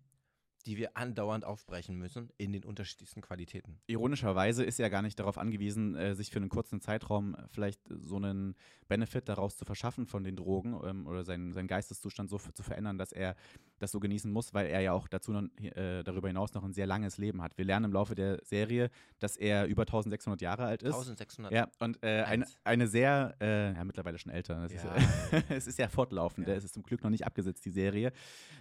die 0.65 0.77
wir 0.77 0.97
andauernd 0.97 1.45
aufbrechen 1.45 1.97
müssen 1.97 2.29
in 2.37 2.51
den 2.51 2.65
unterschiedlichsten 2.65 3.21
Qualitäten. 3.21 3.79
Ironischerweise 3.87 4.63
ist 4.63 4.79
er 4.79 4.89
gar 4.89 5.01
nicht 5.01 5.19
darauf 5.19 5.37
angewiesen, 5.37 5.95
äh, 5.95 6.15
sich 6.15 6.29
für 6.29 6.39
einen 6.39 6.49
kurzen 6.49 6.81
Zeitraum 6.81 7.35
äh, 7.35 7.47
vielleicht 7.49 7.81
so 7.89 8.17
einen 8.17 8.55
Benefit 8.87 9.29
daraus 9.29 9.57
zu 9.57 9.65
verschaffen 9.65 10.07
von 10.07 10.23
den 10.23 10.35
Drogen 10.35 10.79
ähm, 10.83 11.07
oder 11.07 11.23
seinen, 11.23 11.53
seinen 11.53 11.67
Geisteszustand 11.67 12.29
so 12.29 12.37
zu 12.37 12.63
verändern, 12.63 12.97
dass 12.97 13.11
er 13.11 13.35
das 13.79 13.91
so 13.91 13.99
genießen 13.99 14.31
muss, 14.31 14.53
weil 14.53 14.67
er 14.67 14.81
ja 14.81 14.93
auch 14.93 15.07
dazu 15.07 15.31
noch, 15.31 15.43
äh, 15.61 16.03
darüber 16.03 16.27
hinaus 16.27 16.53
noch 16.53 16.63
ein 16.63 16.73
sehr 16.73 16.87
langes 16.87 17.17
Leben 17.17 17.41
hat. 17.41 17.57
Wir 17.57 17.65
lernen 17.65 17.85
im 17.85 17.93
Laufe 17.93 18.15
der 18.15 18.39
Serie, 18.43 18.89
dass 19.19 19.37
er 19.37 19.67
über 19.67 19.83
1600 19.83 20.41
Jahre 20.41 20.65
alt 20.65 20.83
ist. 20.83 20.93
1600. 20.93 21.51
Ja, 21.51 21.67
und 21.79 22.01
äh, 22.03 22.23
eine, 22.23 22.45
eine 22.63 22.87
sehr, 22.87 23.35
äh, 23.39 23.73
ja, 23.73 23.83
mittlerweile 23.83 24.17
schon 24.17 24.31
älter. 24.31 24.65
Es, 24.65 24.73
Ja, 24.73 24.95
ist, 24.95 25.45
es 25.49 25.67
ist 25.67 25.79
ja 25.79 25.87
fortlaufend. 25.87 26.47
Ja. 26.47 26.55
Es 26.55 26.63
ist 26.63 26.73
zum 26.73 26.83
Glück 26.83 27.03
noch 27.03 27.09
nicht 27.09 27.25
abgesetzt, 27.25 27.65
die 27.65 27.71
Serie. 27.71 28.11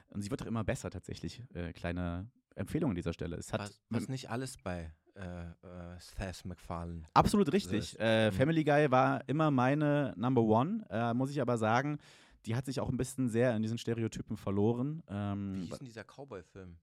Und 0.09 0.23
sie 0.23 0.31
wird 0.31 0.43
auch 0.43 0.47
immer 0.47 0.65
besser 0.65 0.91
tatsächlich. 0.91 1.43
Äh, 1.55 1.73
kleine 1.73 2.29
Empfehlung 2.55 2.91
an 2.91 2.97
dieser 2.97 3.13
Stelle. 3.13 3.37
Es 3.37 3.53
hat 3.53 3.61
was, 3.61 3.81
was 3.91 4.09
nicht 4.09 4.31
alles 4.31 4.57
bei 4.57 4.93
äh, 5.17 5.21
äh, 5.21 5.99
Seth 5.99 6.45
MacFarlane. 6.45 7.03
absolut 7.15 7.53
richtig. 7.53 7.97
Äh, 7.99 8.31
mhm. 8.31 8.35
Family 8.35 8.65
Guy 8.65 8.91
war 8.91 9.27
immer 9.29 9.51
meine 9.51 10.15
Number 10.17 10.43
One, 10.43 10.85
äh, 10.91 11.15
muss 11.15 11.31
ich 11.31 11.41
aber 11.41 11.57
sagen. 11.59 11.99
Die 12.47 12.55
hat 12.55 12.67
sich 12.67 12.81
auch 12.81 12.89
ein 12.89 12.97
bisschen 12.97 13.29
sehr 13.29 13.55
in 13.57 13.63
diesen 13.63 13.77
Stereotypen 13.79 14.37
verloren. 14.37 15.03
Wie 15.09 15.13
Ähm, 15.15 15.55
hieß 15.63 15.79
denn 15.79 15.87
dieser 15.87 16.05
Cowboy-Film? 16.05 16.77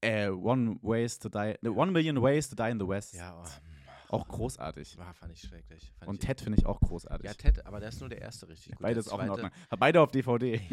äh, 0.00 0.28
One 0.28 0.78
Ways 0.82 1.18
to 1.20 1.28
Die, 1.28 1.54
ne, 1.62 1.70
One 1.72 1.92
Million 1.92 2.20
Ways 2.20 2.48
to 2.48 2.56
Die 2.56 2.70
in 2.70 2.80
the 2.80 2.88
West. 2.88 3.14
Ja, 3.14 3.40
oh, 3.40 4.16
Auch 4.16 4.26
großartig. 4.28 4.98
war, 4.98 5.14
fand 5.14 5.32
ich 5.32 5.40
schrecklich. 5.42 5.92
Fand 5.98 6.08
Und 6.08 6.14
ich, 6.16 6.26
Ted 6.26 6.40
finde 6.40 6.58
ich 6.58 6.66
auch 6.66 6.80
großartig. 6.80 7.24
Ja, 7.24 7.34
Ted, 7.34 7.64
aber 7.64 7.78
der 7.78 7.90
ist 7.90 8.00
nur 8.00 8.08
der 8.08 8.20
erste 8.20 8.48
richtig 8.48 8.72
gut. 8.72 8.82
Beides 8.82 9.08
auch 9.08 9.22
in 9.22 9.30
Ordnung. 9.30 9.50
Beide 9.78 10.00
auf 10.00 10.10
DVD. 10.10 10.60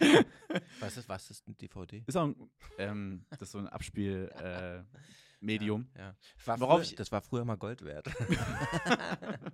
Was 0.80 0.96
ist, 0.96 1.08
was 1.08 1.30
ist 1.30 1.46
ein 1.46 1.56
DVD? 1.58 2.02
Ist 2.06 2.16
auch 2.16 2.24
ein, 2.28 2.50
ähm, 2.78 3.24
das 3.30 3.42
ist 3.42 3.50
so 3.52 3.58
ein 3.58 3.68
Abspielmedium. 3.68 4.38
Äh, 4.42 4.82
Medium. 5.40 5.88
Ja. 5.96 6.14
War 6.44 6.58
Worauf 6.60 6.80
früher, 6.80 6.90
ich- 6.90 6.94
das 6.96 7.12
war 7.12 7.20
früher 7.20 7.44
mal 7.44 7.56
Gold 7.56 7.84
wert. 7.84 8.08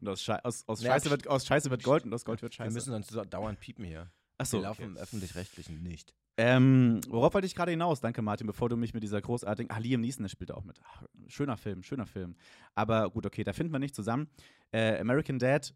Und 0.00 0.08
aus, 0.08 0.22
Schei 0.22 0.38
aus, 0.44 0.64
aus, 0.68 0.82
Ja, 0.82 0.92
Scheiße 0.92 1.10
wird, 1.10 1.28
aus 1.28 1.46
Scheiße 1.46 1.70
wird 1.70 1.82
Gold 1.82 2.04
und 2.04 2.12
aus 2.14 2.24
Gold 2.24 2.42
wird 2.42 2.52
Wir 2.52 2.64
Scheiße. 2.64 2.74
müssen 2.74 2.90
sonst 2.92 3.10
so 3.10 3.24
dauernd 3.24 3.60
piepen 3.60 3.84
hier. 3.84 4.10
Achso, 4.38 4.58
Wir 4.58 4.62
laufen 4.64 4.82
im 4.84 4.96
Öffentlich-Rechtlichen 4.96 5.82
nicht. 5.82 6.14
Ähm, 6.36 7.00
worauf 7.08 7.34
wollte 7.34 7.46
ich 7.46 7.54
gerade 7.54 7.70
hinaus? 7.70 8.00
Danke, 8.00 8.20
Martin, 8.20 8.48
bevor 8.48 8.68
du 8.68 8.76
mich 8.76 8.92
mit 8.92 9.04
dieser 9.04 9.20
großartigen. 9.20 9.70
Ah, 9.70 9.78
Liam 9.78 10.00
Neeson, 10.00 10.24
der 10.24 10.28
spielt 10.30 10.50
auch 10.50 10.64
mit. 10.64 10.80
Ach, 10.84 11.04
schöner 11.28 11.56
Film, 11.56 11.84
schöner 11.84 12.06
Film. 12.06 12.34
Aber 12.74 13.08
gut, 13.10 13.24
okay, 13.26 13.44
da 13.44 13.52
finden 13.52 13.72
wir 13.72 13.78
nicht 13.78 13.94
zusammen. 13.94 14.28
Äh, 14.72 14.98
American 14.98 15.38
Dad 15.38 15.72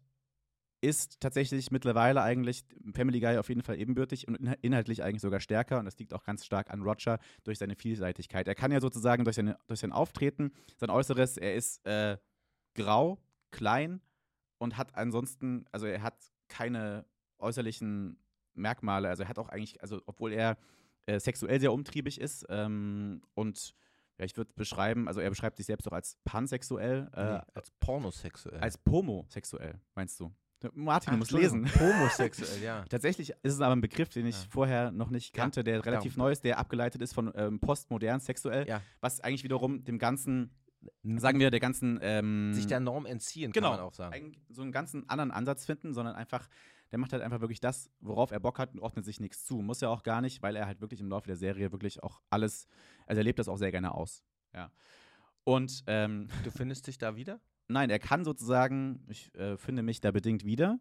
ist 0.81 1.19
tatsächlich 1.19 1.71
mittlerweile 1.71 2.21
eigentlich 2.21 2.63
Family 2.93 3.19
Guy 3.19 3.37
auf 3.37 3.49
jeden 3.49 3.63
Fall 3.63 3.77
ebenbürtig 3.79 4.27
und 4.27 4.39
inha- 4.39 4.57
inhaltlich 4.61 5.03
eigentlich 5.03 5.21
sogar 5.21 5.39
stärker. 5.41 5.79
Und 5.79 5.85
das 5.85 5.97
liegt 5.97 6.13
auch 6.13 6.23
ganz 6.23 6.45
stark 6.45 6.71
an 6.71 6.81
Roger 6.81 7.19
durch 7.43 7.57
seine 7.57 7.75
Vielseitigkeit. 7.75 8.47
Er 8.47 8.55
kann 8.55 8.71
ja 8.71 8.79
sozusagen 8.79 9.23
durch, 9.25 9.35
seine, 9.35 9.57
durch 9.67 9.81
sein 9.81 9.91
Auftreten, 9.91 10.51
sein 10.77 10.89
Äußeres, 10.89 11.37
er 11.37 11.55
ist 11.55 11.85
äh, 11.85 12.17
grau, 12.75 13.19
klein 13.51 14.01
und 14.57 14.77
hat 14.77 14.95
ansonsten, 14.95 15.65
also 15.71 15.85
er 15.85 16.01
hat 16.01 16.15
keine 16.47 17.05
äußerlichen 17.39 18.17
Merkmale. 18.53 19.09
Also 19.09 19.23
er 19.23 19.29
hat 19.29 19.39
auch 19.39 19.49
eigentlich, 19.49 19.81
also 19.81 20.01
obwohl 20.05 20.31
er 20.33 20.57
äh, 21.07 21.19
sexuell 21.19 21.59
sehr 21.59 21.73
umtriebig 21.73 22.21
ist 22.21 22.45
ähm, 22.49 23.21
und 23.33 23.75
ja, 24.17 24.25
ich 24.25 24.35
würde 24.35 24.51
beschreiben, 24.53 25.07
also 25.07 25.21
er 25.21 25.29
beschreibt 25.29 25.57
sich 25.57 25.65
selbst 25.65 25.87
auch 25.87 25.93
als 25.93 26.17
pansexuell, 26.25 27.09
äh, 27.13 27.33
nee, 27.33 27.39
als 27.53 27.71
pornosexuell. 27.79 28.59
als 28.59 28.77
pomosexuell, 28.77 29.79
meinst 29.95 30.19
du? 30.19 30.33
Martin, 30.73 31.09
Ach, 31.09 31.13
du 31.13 31.17
musst 31.19 31.31
lesen. 31.31 31.63
Pomosexuell, 31.77 32.61
ja. 32.61 32.83
Tatsächlich 32.89 33.29
ist 33.29 33.53
es 33.53 33.61
aber 33.61 33.75
ein 33.75 33.81
Begriff, 33.81 34.09
den 34.09 34.25
ich 34.25 34.35
Ja. 34.43 34.47
vorher 34.49 34.91
noch 34.91 35.09
nicht 35.09 35.33
kannte, 35.33 35.63
der 35.63 35.85
relativ 35.85 36.17
neu 36.17 36.31
ist, 36.31 36.43
der 36.43 36.59
abgeleitet 36.59 37.01
ist 37.01 37.13
von 37.13 37.31
ähm, 37.35 37.59
postmodern 37.59 38.19
sexuell, 38.19 38.67
Ja. 38.67 38.81
was 39.01 39.21
eigentlich 39.21 39.43
wiederum 39.43 39.83
dem 39.83 39.97
ganzen, 39.99 40.51
sagen 41.17 41.39
wir, 41.39 41.49
der 41.51 41.59
ganzen 41.59 41.99
ähm, 42.01 42.53
Sich 42.53 42.67
der 42.67 42.79
Norm 42.79 43.05
entziehen, 43.05 43.51
genau, 43.51 43.69
kann 43.71 43.77
man 43.79 43.85
auch 43.87 43.93
sagen. 43.93 44.13
eigentlich 44.13 44.39
so 44.49 44.61
einen 44.61 44.71
ganzen 44.71 45.07
anderen 45.09 45.31
Ansatz 45.31 45.65
finden, 45.65 45.93
sondern 45.93 46.15
einfach, 46.15 46.47
der 46.91 46.99
macht 46.99 47.13
halt 47.13 47.21
einfach 47.23 47.39
wirklich 47.41 47.59
das, 47.59 47.89
worauf 47.99 48.31
er 48.31 48.39
Bock 48.39 48.59
hat 48.59 48.73
und 48.73 48.79
ordnet 48.79 49.05
sich 49.05 49.19
nichts 49.19 49.45
zu. 49.45 49.57
Muss 49.61 49.79
ja 49.81 49.89
auch 49.89 50.03
gar 50.03 50.21
nicht, 50.21 50.41
weil 50.41 50.55
er 50.55 50.65
halt 50.65 50.81
wirklich 50.81 50.99
im 50.99 51.09
Laufe 51.09 51.27
der 51.27 51.35
Serie 51.37 51.71
wirklich 51.71 52.01
auch 52.03 52.21
alles, 52.29 52.67
also 53.05 53.19
er 53.19 53.23
lebt 53.23 53.39
das 53.39 53.47
auch 53.47 53.57
sehr 53.57 53.71
gerne 53.71 53.93
aus. 53.93 54.23
Ja. 54.53 54.71
Und 55.43 55.83
ähm, 55.87 56.27
Du 56.43 56.51
findest 56.51 56.87
dich 56.87 56.97
da 56.97 57.15
wieder? 57.15 57.39
Nein, 57.69 57.89
er 57.89 57.99
kann 57.99 58.25
sozusagen, 58.25 59.05
ich 59.07 59.33
äh, 59.35 59.57
finde 59.57 59.83
mich 59.83 60.01
da 60.01 60.11
bedingt 60.11 60.43
wieder. 60.43 60.79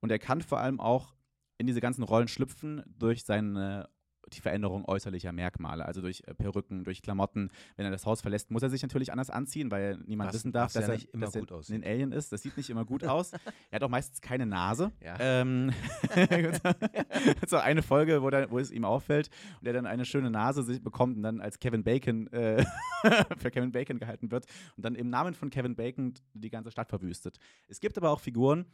Und 0.00 0.10
er 0.10 0.18
kann 0.18 0.40
vor 0.40 0.60
allem 0.60 0.80
auch 0.80 1.14
in 1.58 1.66
diese 1.66 1.80
ganzen 1.80 2.02
Rollen 2.02 2.28
schlüpfen 2.28 2.82
durch 2.98 3.24
seine 3.24 3.88
die 4.32 4.40
Veränderung 4.40 4.84
äußerlicher 4.86 5.32
Merkmale, 5.32 5.84
also 5.84 6.00
durch 6.00 6.22
äh, 6.26 6.34
Perücken, 6.34 6.84
durch 6.84 7.02
Klamotten. 7.02 7.50
Wenn 7.76 7.84
er 7.84 7.90
das 7.90 8.06
Haus 8.06 8.20
verlässt, 8.20 8.50
muss 8.50 8.62
er 8.62 8.70
sich 8.70 8.82
natürlich 8.82 9.12
anders 9.12 9.30
anziehen, 9.30 9.70
weil 9.70 9.98
niemand 10.06 10.28
Was- 10.28 10.34
wissen 10.34 10.52
darf, 10.52 10.74
was 10.74 10.74
ja 10.74 10.80
dass 10.80 11.34
er, 11.34 11.46
dass 11.46 11.70
er 11.70 11.76
ein 11.76 11.84
Alien 11.84 12.12
ist. 12.12 12.32
Das 12.32 12.42
sieht 12.42 12.56
nicht 12.56 12.70
immer 12.70 12.84
gut 12.84 13.04
aus. 13.04 13.32
Er 13.32 13.76
hat 13.76 13.82
auch 13.82 13.88
meistens 13.88 14.20
keine 14.20 14.46
Nase. 14.46 14.92
Ja. 15.02 15.16
Ähm, 15.18 15.72
so 17.46 17.56
eine 17.56 17.82
Folge, 17.82 18.22
wo, 18.22 18.30
dann, 18.30 18.50
wo 18.50 18.58
es 18.58 18.70
ihm 18.70 18.84
auffällt 18.84 19.30
und 19.60 19.66
er 19.66 19.72
dann 19.72 19.86
eine 19.86 20.04
schöne 20.04 20.30
Nase 20.30 20.62
sich 20.62 20.82
bekommt 20.82 21.16
und 21.16 21.22
dann 21.22 21.40
als 21.40 21.58
Kevin 21.58 21.82
Bacon 21.82 22.26
äh, 22.32 22.64
für 23.38 23.50
Kevin 23.50 23.72
Bacon 23.72 23.98
gehalten 23.98 24.30
wird 24.30 24.46
und 24.76 24.84
dann 24.84 24.94
im 24.94 25.10
Namen 25.10 25.34
von 25.34 25.50
Kevin 25.50 25.74
Bacon 25.74 26.14
die 26.34 26.50
ganze 26.50 26.70
Stadt 26.70 26.88
verwüstet. 26.88 27.38
Es 27.68 27.80
gibt 27.80 27.96
aber 27.96 28.10
auch 28.10 28.20
Figuren, 28.20 28.66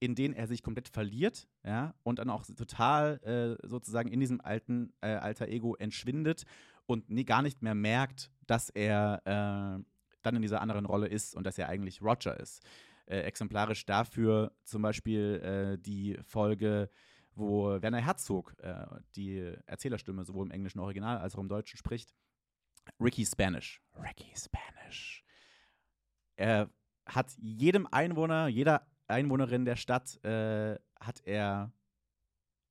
in 0.00 0.14
denen 0.14 0.34
er 0.34 0.46
sich 0.46 0.62
komplett 0.62 0.88
verliert, 0.88 1.48
ja, 1.64 1.94
und 2.02 2.18
dann 2.18 2.30
auch 2.30 2.44
total 2.46 3.20
äh, 3.62 3.66
sozusagen 3.66 4.10
in 4.10 4.20
diesem 4.20 4.40
alten 4.40 4.92
äh, 5.00 5.08
alter 5.08 5.48
Ego 5.48 5.74
entschwindet 5.74 6.44
und 6.86 7.10
nie, 7.10 7.24
gar 7.24 7.42
nicht 7.42 7.62
mehr 7.62 7.74
merkt, 7.74 8.30
dass 8.46 8.70
er 8.70 9.20
äh, 9.24 9.84
dann 10.22 10.36
in 10.36 10.42
dieser 10.42 10.60
anderen 10.60 10.86
Rolle 10.86 11.06
ist 11.06 11.34
und 11.34 11.44
dass 11.44 11.58
er 11.58 11.68
eigentlich 11.68 12.02
Roger 12.02 12.38
ist. 12.38 12.62
Äh, 13.06 13.20
exemplarisch 13.20 13.86
dafür 13.86 14.52
zum 14.64 14.82
Beispiel 14.82 15.40
äh, 15.42 15.78
die 15.78 16.18
Folge, 16.24 16.90
wo 17.34 17.80
Werner 17.80 18.00
Herzog 18.00 18.54
äh, 18.58 18.84
die 19.16 19.52
Erzählerstimme 19.66 20.24
sowohl 20.24 20.46
im 20.46 20.52
englischen 20.52 20.80
Original 20.80 21.18
als 21.18 21.34
auch 21.34 21.40
im 21.40 21.48
Deutschen 21.48 21.78
spricht. 21.78 22.14
Ricky 23.00 23.24
Spanish. 23.24 23.80
Ricky 23.96 24.32
Spanish. 24.36 25.24
Er 26.36 26.70
hat 27.06 27.32
jedem 27.38 27.86
Einwohner, 27.86 28.48
jeder 28.48 28.86
Einwohnerin 29.08 29.64
der 29.64 29.76
Stadt 29.76 30.22
äh, 30.24 30.78
hat 31.00 31.20
er 31.24 31.72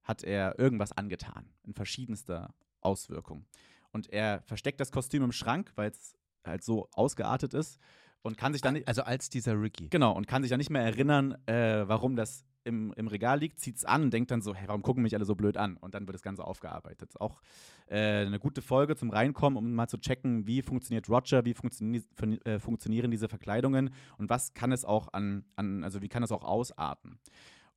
hat 0.03 0.23
er 0.23 0.57
irgendwas 0.57 0.93
angetan 0.93 1.49
in 1.63 1.73
verschiedenster 1.73 2.53
Auswirkung. 2.79 3.45
Und 3.91 4.11
er 4.13 4.41
versteckt 4.43 4.79
das 4.79 4.91
Kostüm 4.91 5.23
im 5.23 5.33
Schrank, 5.33 5.73
weil 5.75 5.91
es 5.91 6.15
halt 6.45 6.63
so 6.63 6.87
ausgeartet 6.93 7.53
ist 7.53 7.77
und 8.21 8.37
kann 8.37 8.53
sich 8.53 8.61
dann 8.61 8.81
Also 8.85 9.03
als 9.03 9.29
dieser 9.29 9.59
Ricky. 9.59 9.89
genau 9.89 10.13
und 10.13 10.27
kann 10.27 10.43
sich 10.43 10.49
dann 10.49 10.59
nicht 10.59 10.69
mehr 10.69 10.83
erinnern, 10.83 11.37
äh, 11.45 11.87
warum 11.87 12.15
das 12.15 12.45
im, 12.67 12.93
im 12.93 13.07
Regal 13.07 13.39
liegt, 13.39 13.59
zieht 13.59 13.77
es 13.77 13.85
an 13.85 14.03
und 14.03 14.13
denkt 14.13 14.29
dann 14.29 14.41
so, 14.41 14.53
hey, 14.53 14.67
warum 14.67 14.81
gucken 14.81 15.01
mich 15.01 15.15
alle 15.15 15.25
so 15.25 15.35
blöd 15.35 15.57
an? 15.57 15.77
Und 15.77 15.95
dann 15.95 16.05
wird 16.05 16.15
das 16.15 16.21
Ganze 16.21 16.43
aufgearbeitet. 16.43 17.19
Auch 17.19 17.41
äh, 17.87 18.25
eine 18.25 18.39
gute 18.39 18.61
Folge 18.61 18.95
zum 18.95 19.09
Reinkommen, 19.09 19.57
um 19.57 19.73
mal 19.73 19.87
zu 19.87 19.97
checken, 19.97 20.45
wie 20.45 20.61
funktioniert 20.61 21.09
Roger, 21.09 21.45
wie 21.45 21.53
funktionieren, 21.53 22.03
die, 22.21 22.45
äh, 22.45 22.59
funktionieren 22.59 23.09
diese 23.09 23.29
Verkleidungen 23.29 23.91
und 24.17 24.29
was 24.29 24.53
kann 24.53 24.71
es 24.71 24.85
auch 24.85 25.13
an, 25.13 25.45
an 25.55 25.83
also 25.83 26.01
wie 26.01 26.09
kann 26.09 26.23
es 26.23 26.31
auch 26.31 26.43
ausarten. 26.43 27.17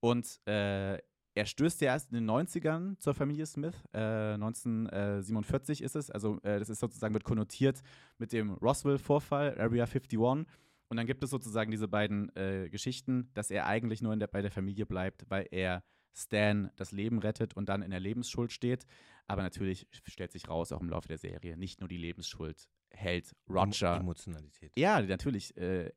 Und 0.00 0.40
äh, 0.46 0.98
er 1.34 1.46
stößt 1.46 1.80
ja 1.80 1.92
erst 1.92 2.10
in 2.10 2.16
den 2.16 2.30
90ern 2.30 2.98
zur 2.98 3.14
Familie 3.14 3.46
Smith. 3.46 3.76
Äh, 3.92 4.34
1947 4.34 5.82
ist 5.82 5.94
es. 5.94 6.10
Also, 6.10 6.38
äh, 6.42 6.58
das 6.58 6.68
ist 6.68 6.80
sozusagen 6.80 7.14
wird 7.14 7.24
konnotiert 7.24 7.82
mit 8.18 8.32
dem 8.32 8.54
Roswell-Vorfall, 8.54 9.58
Area 9.58 9.84
51. 9.84 10.46
Und 10.90 10.96
dann 10.96 11.06
gibt 11.06 11.22
es 11.22 11.30
sozusagen 11.30 11.70
diese 11.70 11.86
beiden 11.86 12.34
äh, 12.34 12.68
Geschichten, 12.68 13.30
dass 13.34 13.52
er 13.52 13.66
eigentlich 13.66 14.02
nur 14.02 14.16
der, 14.16 14.26
bei 14.26 14.42
der 14.42 14.50
Familie 14.50 14.86
bleibt, 14.86 15.24
weil 15.30 15.46
er 15.52 15.84
Stan 16.12 16.72
das 16.74 16.90
Leben 16.90 17.20
rettet 17.20 17.54
und 17.54 17.68
dann 17.68 17.82
in 17.82 17.92
der 17.92 18.00
Lebensschuld 18.00 18.50
steht. 18.50 18.86
Aber 19.28 19.42
natürlich 19.42 19.86
stellt 19.92 20.32
sich 20.32 20.48
raus, 20.48 20.72
auch 20.72 20.80
im 20.80 20.90
Laufe 20.90 21.06
der 21.06 21.18
Serie, 21.18 21.56
nicht 21.56 21.78
nur 21.78 21.88
die 21.88 21.96
Lebensschuld 21.96 22.68
hält 22.90 23.36
Roger. 23.48 23.98
Emotionalität. 23.98 24.72
Ja, 24.76 25.00
natürlich 25.00 25.56
äh, 25.56 25.92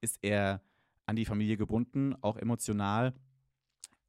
ist 0.00 0.18
er 0.22 0.62
an 1.04 1.16
die 1.16 1.26
Familie 1.26 1.58
gebunden, 1.58 2.14
auch 2.22 2.38
emotional. 2.38 3.12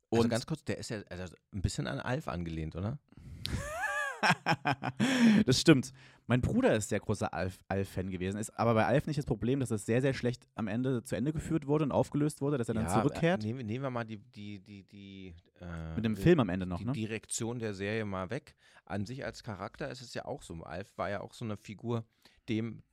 Also 0.09 0.23
Und 0.23 0.29
ganz 0.29 0.45
kurz, 0.45 0.63
der 0.63 0.77
ist 0.77 0.89
ja 0.89 1.01
also 1.09 1.35
ein 1.51 1.61
bisschen 1.61 1.85
an 1.85 1.99
Alf 1.99 2.29
angelehnt, 2.29 2.77
oder? 2.77 2.97
das 5.45 5.59
stimmt. 5.61 5.91
Mein 6.27 6.41
Bruder 6.41 6.75
ist 6.75 6.89
sehr 6.89 6.99
großer 6.99 7.33
Alf- 7.33 7.59
Alf-Fan 7.67 8.09
gewesen, 8.11 8.37
ist 8.39 8.51
aber 8.59 8.73
bei 8.75 8.85
Alf 8.85 9.07
nicht 9.07 9.17
das 9.17 9.25
Problem, 9.25 9.59
dass 9.59 9.71
es 9.71 9.85
sehr, 9.85 10.01
sehr 10.01 10.13
schlecht 10.13 10.47
am 10.55 10.67
Ende 10.67 11.03
zu 11.03 11.15
Ende 11.15 11.33
geführt 11.33 11.65
wurde 11.65 11.85
und 11.85 11.91
aufgelöst 11.91 12.39
wurde, 12.41 12.57
dass 12.57 12.67
er 12.69 12.75
dann 12.75 12.85
Ja, 12.85 12.93
zurückkehrt. 13.01 13.41
Nehmen, 13.43 13.59
wir- 13.59 13.65
nehmen 13.65 13.83
wir 13.83 13.89
mal 13.89 14.03
die, 14.03 14.17
die, 14.17 14.59
die, 14.59 14.83
die 14.83 15.33
äh, 15.59 15.95
Mit 15.95 16.05
dem 16.05 16.15
die- 16.15 16.21
Film 16.21 16.39
am 16.39 16.49
Ende 16.49 16.65
noch, 16.65 16.77
die 16.79 16.85
ne? 16.85 16.91
Direktion 16.93 17.57
der 17.59 17.73
Serie 17.73 18.05
mal 18.05 18.29
weg. 18.29 18.55
An 18.85 19.05
sich 19.05 19.25
als 19.25 19.43
Charakter 19.43 19.89
ist 19.89 20.01
es 20.01 20.13
ja 20.13 20.25
auch 20.25 20.41
so. 20.43 20.53
Alf 20.63 20.91
war 20.97 21.09
ja 21.09 21.21
auch 21.21 21.33
so 21.33 21.45
eine 21.45 21.57
Figur, 21.57 22.03
dem 22.47 22.83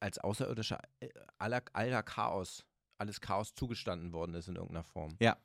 als 0.00 0.18
Außerirdischer 0.18 0.78
äh, 1.00 1.08
aller, 1.38 1.62
aller 1.72 2.02
Chaos, 2.04 2.64
alles 2.98 3.20
Chaos 3.20 3.54
zugestanden 3.54 4.12
worden 4.12 4.34
ist 4.34 4.46
in 4.48 4.54
irgendeiner 4.56 4.84
Form. 4.84 5.16
Ja, 5.20 5.36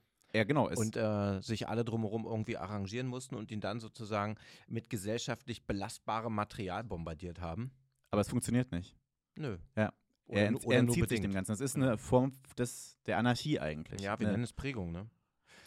genau. 0.43 0.67
Es, 0.69 0.79
und 0.79 0.97
äh, 0.97 1.39
sich 1.41 1.67
alle 1.69 1.85
drumherum 1.85 2.25
irgendwie 2.25 2.57
arrangieren 2.57 3.05
mussten 3.05 3.35
und 3.35 3.51
ihn 3.51 3.61
dann 3.61 3.79
sozusagen 3.79 4.35
mit 4.67 4.89
gesellschaftlich 4.89 5.67
belastbarem 5.67 6.33
Material 6.33 6.83
bombardiert 6.83 7.39
haben. 7.39 7.71
aber 8.09 8.21
es 8.21 8.29
funktioniert 8.29 8.71
nicht. 8.71 8.95
Nö. 9.35 9.59
Ja. 9.75 9.93
Oder, 10.25 10.41
er 10.41 10.47
ent- 10.47 10.65
er 10.65 10.79
entzieht 10.79 11.09
sich 11.09 11.21
dem. 11.21 11.33
Ganzen. 11.33 11.51
Das 11.51 11.61
ist 11.61 11.75
eine 11.75 11.99
Form 11.99 12.31
des, 12.57 12.97
der 13.05 13.19
Anarchie 13.19 13.59
eigentlich. 13.59 14.01
Ja, 14.01 14.19
wir 14.19 14.25
Ne? 14.25 14.31
nennen 14.33 14.43
es 14.45 14.53
Prägung, 14.53 14.91
ne? 14.91 15.07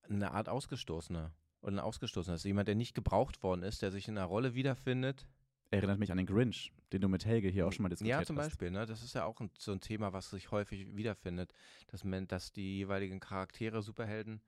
eine 0.09 0.31
Art 0.31 0.49
Ausgestoßener 0.49 1.31
oder 1.63 1.75
ein 1.75 1.79
Ausgestoßener 1.79 2.35
ist. 2.35 2.43
Jemand, 2.43 2.67
der 2.67 2.75
nicht 2.75 2.93
gebraucht 2.93 3.41
worden 3.41 3.63
ist, 3.63 3.81
der 3.81 3.91
sich 3.91 4.07
in 4.07 4.17
einer 4.17 4.27
Rolle 4.27 4.53
wiederfindet. 4.53 5.27
Erinnert 5.71 5.97
mich 5.97 6.11
an 6.11 6.17
den 6.17 6.27
Grinch, 6.27 6.71
den 6.91 7.01
du 7.01 7.07
mit 7.07 7.25
Helge 7.25 7.49
hier 7.49 7.65
auch 7.65 7.71
schon 7.71 7.83
mal 7.83 7.89
diskutiert 7.89 8.19
Ja, 8.19 8.25
zum 8.25 8.37
hast. 8.37 8.49
Beispiel, 8.49 8.69
ne? 8.69 8.85
Das 8.85 9.01
ist 9.01 9.15
ja 9.15 9.25
auch 9.25 9.39
ein, 9.39 9.49
so 9.57 9.71
ein 9.71 9.79
Thema, 9.79 10.13
was 10.13 10.29
sich 10.29 10.51
häufig 10.51 10.95
wiederfindet, 10.95 11.51
dass, 11.87 12.03
man, 12.03 12.27
dass 12.27 12.51
die 12.51 12.77
jeweiligen 12.77 13.19
Charaktere, 13.19 13.81
Superhelden, 13.81 14.41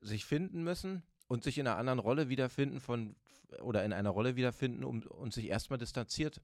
sich 0.00 0.24
finden 0.24 0.64
müssen 0.64 1.04
und 1.28 1.44
sich 1.44 1.58
in 1.58 1.68
einer 1.68 1.76
anderen 1.76 2.00
Rolle 2.00 2.28
wiederfinden 2.28 2.80
von 2.80 3.14
oder 3.60 3.84
in 3.84 3.92
einer 3.92 4.10
Rolle 4.10 4.34
wiederfinden 4.34 4.82
um, 4.82 5.02
und 5.02 5.32
sich 5.32 5.48
erstmal 5.48 5.78
distanziert 5.78 6.40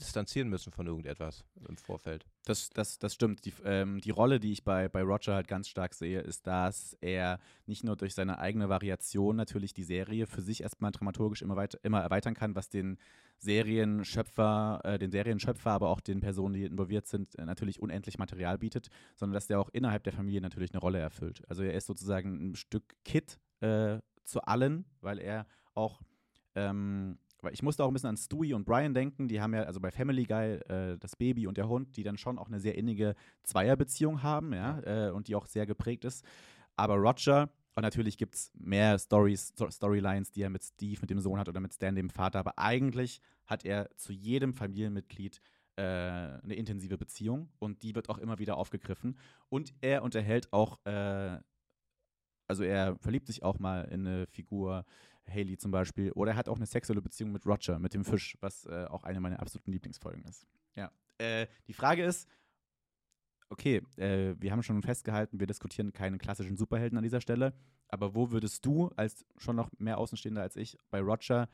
distanzieren 0.00 0.48
müssen 0.48 0.72
von 0.72 0.86
irgendetwas 0.86 1.44
im 1.68 1.76
Vorfeld. 1.76 2.24
Das, 2.44 2.70
das, 2.70 2.98
das 2.98 3.14
stimmt. 3.14 3.44
Die, 3.44 3.52
ähm, 3.64 4.00
die 4.00 4.10
Rolle, 4.10 4.38
die 4.38 4.52
ich 4.52 4.62
bei, 4.62 4.88
bei 4.88 5.02
Roger 5.02 5.34
halt 5.34 5.48
ganz 5.48 5.68
stark 5.68 5.94
sehe, 5.94 6.20
ist, 6.20 6.46
dass 6.46 6.96
er 7.00 7.40
nicht 7.66 7.82
nur 7.82 7.96
durch 7.96 8.14
seine 8.14 8.38
eigene 8.38 8.68
Variation 8.68 9.34
natürlich 9.34 9.74
die 9.74 9.82
Serie 9.82 10.26
für 10.26 10.42
sich 10.42 10.62
erstmal 10.62 10.92
dramaturgisch 10.92 11.42
immer, 11.42 11.56
weiter, 11.56 11.78
immer 11.82 12.00
erweitern 12.00 12.34
kann, 12.34 12.54
was 12.54 12.68
den 12.68 12.98
Serienschöpfer, 13.38 14.80
äh, 14.84 14.98
den 14.98 15.10
Serienschöpfer, 15.10 15.70
aber 15.70 15.88
auch 15.88 16.00
den 16.00 16.20
Personen, 16.20 16.54
die 16.54 16.64
involviert 16.64 17.06
sind, 17.06 17.36
äh, 17.36 17.44
natürlich 17.44 17.80
unendlich 17.80 18.18
Material 18.18 18.58
bietet, 18.58 18.88
sondern 19.16 19.34
dass 19.34 19.48
der 19.48 19.60
auch 19.60 19.68
innerhalb 19.70 20.04
der 20.04 20.12
Familie 20.12 20.40
natürlich 20.40 20.72
eine 20.72 20.80
Rolle 20.80 21.00
erfüllt. 21.00 21.42
Also 21.48 21.62
er 21.62 21.74
ist 21.74 21.86
sozusagen 21.86 22.50
ein 22.50 22.54
Stück 22.54 22.94
Kit 23.04 23.40
äh, 23.60 23.98
zu 24.24 24.42
allen, 24.42 24.84
weil 25.00 25.18
er 25.18 25.46
auch 25.74 26.00
ähm, 26.54 27.18
weil 27.42 27.52
ich 27.52 27.62
musste 27.62 27.84
auch 27.84 27.88
ein 27.88 27.92
bisschen 27.94 28.08
an 28.08 28.16
Stewie 28.16 28.54
und 28.54 28.64
Brian 28.64 28.94
denken. 28.94 29.28
Die 29.28 29.40
haben 29.40 29.54
ja, 29.54 29.62
also 29.64 29.80
bei 29.80 29.90
Family 29.90 30.24
Guy, 30.24 30.54
äh, 30.68 30.96
das 30.98 31.16
Baby 31.16 31.46
und 31.46 31.56
der 31.56 31.68
Hund, 31.68 31.96
die 31.96 32.02
dann 32.02 32.18
schon 32.18 32.38
auch 32.38 32.48
eine 32.48 32.60
sehr 32.60 32.76
innige 32.76 33.14
Zweierbeziehung 33.42 34.22
haben, 34.22 34.52
ja, 34.52 34.80
Äh, 34.80 35.10
und 35.10 35.28
die 35.28 35.34
auch 35.34 35.46
sehr 35.46 35.66
geprägt 35.66 36.04
ist. 36.04 36.24
Aber 36.76 36.96
Roger, 36.96 37.50
und 37.74 37.82
natürlich 37.82 38.16
gibt 38.16 38.34
es 38.34 38.50
mehr 38.54 38.98
Stories, 38.98 39.48
Sto- 39.48 39.70
Storylines, 39.70 40.30
die 40.32 40.42
er 40.42 40.50
mit 40.50 40.64
Steve, 40.64 41.00
mit 41.00 41.10
dem 41.10 41.20
Sohn 41.20 41.38
hat 41.38 41.48
oder 41.48 41.60
mit 41.60 41.74
Stan, 41.74 41.94
dem 41.94 42.10
Vater, 42.10 42.38
aber 42.38 42.58
eigentlich 42.58 43.20
hat 43.46 43.64
er 43.64 43.88
zu 43.96 44.12
jedem 44.12 44.54
Familienmitglied 44.54 45.40
äh, 45.76 45.82
eine 45.82 46.54
intensive 46.54 46.96
Beziehung 46.96 47.50
und 47.58 47.82
die 47.82 47.94
wird 47.94 48.08
auch 48.08 48.18
immer 48.18 48.38
wieder 48.38 48.56
aufgegriffen. 48.56 49.18
Und 49.50 49.74
er 49.82 50.02
unterhält 50.02 50.52
auch, 50.52 50.78
äh, 50.86 51.38
also 52.48 52.62
er 52.62 52.96
verliebt 52.96 53.26
sich 53.26 53.42
auch 53.42 53.58
mal 53.58 53.82
in 53.84 54.06
eine 54.06 54.26
Figur, 54.26 54.84
Haley 55.28 55.56
zum 55.58 55.70
Beispiel. 55.70 56.12
Oder 56.12 56.32
er 56.32 56.36
hat 56.36 56.48
auch 56.48 56.56
eine 56.56 56.66
sexuelle 56.66 57.02
Beziehung 57.02 57.32
mit 57.32 57.46
Roger, 57.46 57.78
mit 57.78 57.94
dem 57.94 58.04
Fisch, 58.04 58.36
was 58.40 58.64
äh, 58.66 58.84
auch 58.88 59.04
eine 59.04 59.20
meiner 59.20 59.40
absoluten 59.40 59.72
Lieblingsfolgen 59.72 60.24
ist. 60.24 60.46
Ja. 60.74 60.90
Äh, 61.18 61.46
die 61.66 61.72
Frage 61.72 62.04
ist, 62.04 62.28
okay, 63.48 63.82
äh, 63.96 64.34
wir 64.38 64.52
haben 64.52 64.62
schon 64.62 64.82
festgehalten, 64.82 65.38
wir 65.40 65.46
diskutieren 65.46 65.92
keine 65.92 66.18
klassischen 66.18 66.56
Superhelden 66.56 66.98
an 66.98 67.04
dieser 67.04 67.20
Stelle, 67.20 67.54
aber 67.88 68.14
wo 68.14 68.30
würdest 68.30 68.64
du, 68.66 68.90
als 68.96 69.24
schon 69.36 69.56
noch 69.56 69.70
mehr 69.78 69.98
Außenstehender 69.98 70.42
als 70.42 70.56
ich, 70.56 70.76
bei 70.90 71.00
Roger 71.00 71.48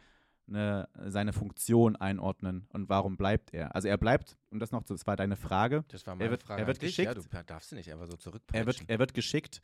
eine, 0.49 0.89
seine 1.07 1.33
Funktion 1.33 1.95
einordnen 1.97 2.67
und 2.71 2.89
warum 2.89 3.17
bleibt 3.17 3.55
er? 3.55 3.75
Also 3.77 3.89
er 3.89 3.97
bleibt, 3.99 4.37
und 4.51 4.59
das 4.59 4.73
noch, 4.73 4.83
das 4.83 5.07
war 5.07 5.17
deine 5.17 5.37
Frage, 5.37 5.85
Das 5.89 6.07
war 6.07 6.17
meine 6.17 6.31
wird- 6.31 6.43
Frage 6.43 6.63
er 6.63 6.67
wird 6.67 6.83
dich. 6.83 6.97
Ja, 6.97 7.13
geschickt. 7.13 7.33
du 7.35 7.45
darfst 7.45 7.71
sie 7.71 7.77
nicht 7.77 7.93
einfach 7.93 8.07
so 8.07 8.15
er 8.15 8.19
zurückpeitschen. 8.19 8.67
wird, 8.67 8.91
er 8.91 8.99
wird 8.99 9.15
geschickt 9.15 9.63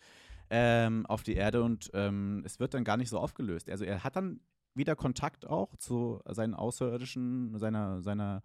ähm, 0.50 1.06
auf 1.06 1.22
die 1.22 1.34
Erde 1.34 1.62
und 1.62 1.90
ähm, 1.94 2.42
es 2.44 2.58
wird 2.58 2.74
dann 2.74 2.84
gar 2.84 2.96
nicht 2.96 3.10
so 3.10 3.18
aufgelöst. 3.18 3.68
Also 3.70 3.84
er 3.84 4.04
hat 4.04 4.16
dann 4.16 4.40
wieder 4.74 4.96
Kontakt 4.96 5.46
auch 5.46 5.76
zu 5.76 6.20
seinen 6.26 6.54
außerirdischen, 6.54 7.58
seiner, 7.58 8.00
seiner 8.00 8.42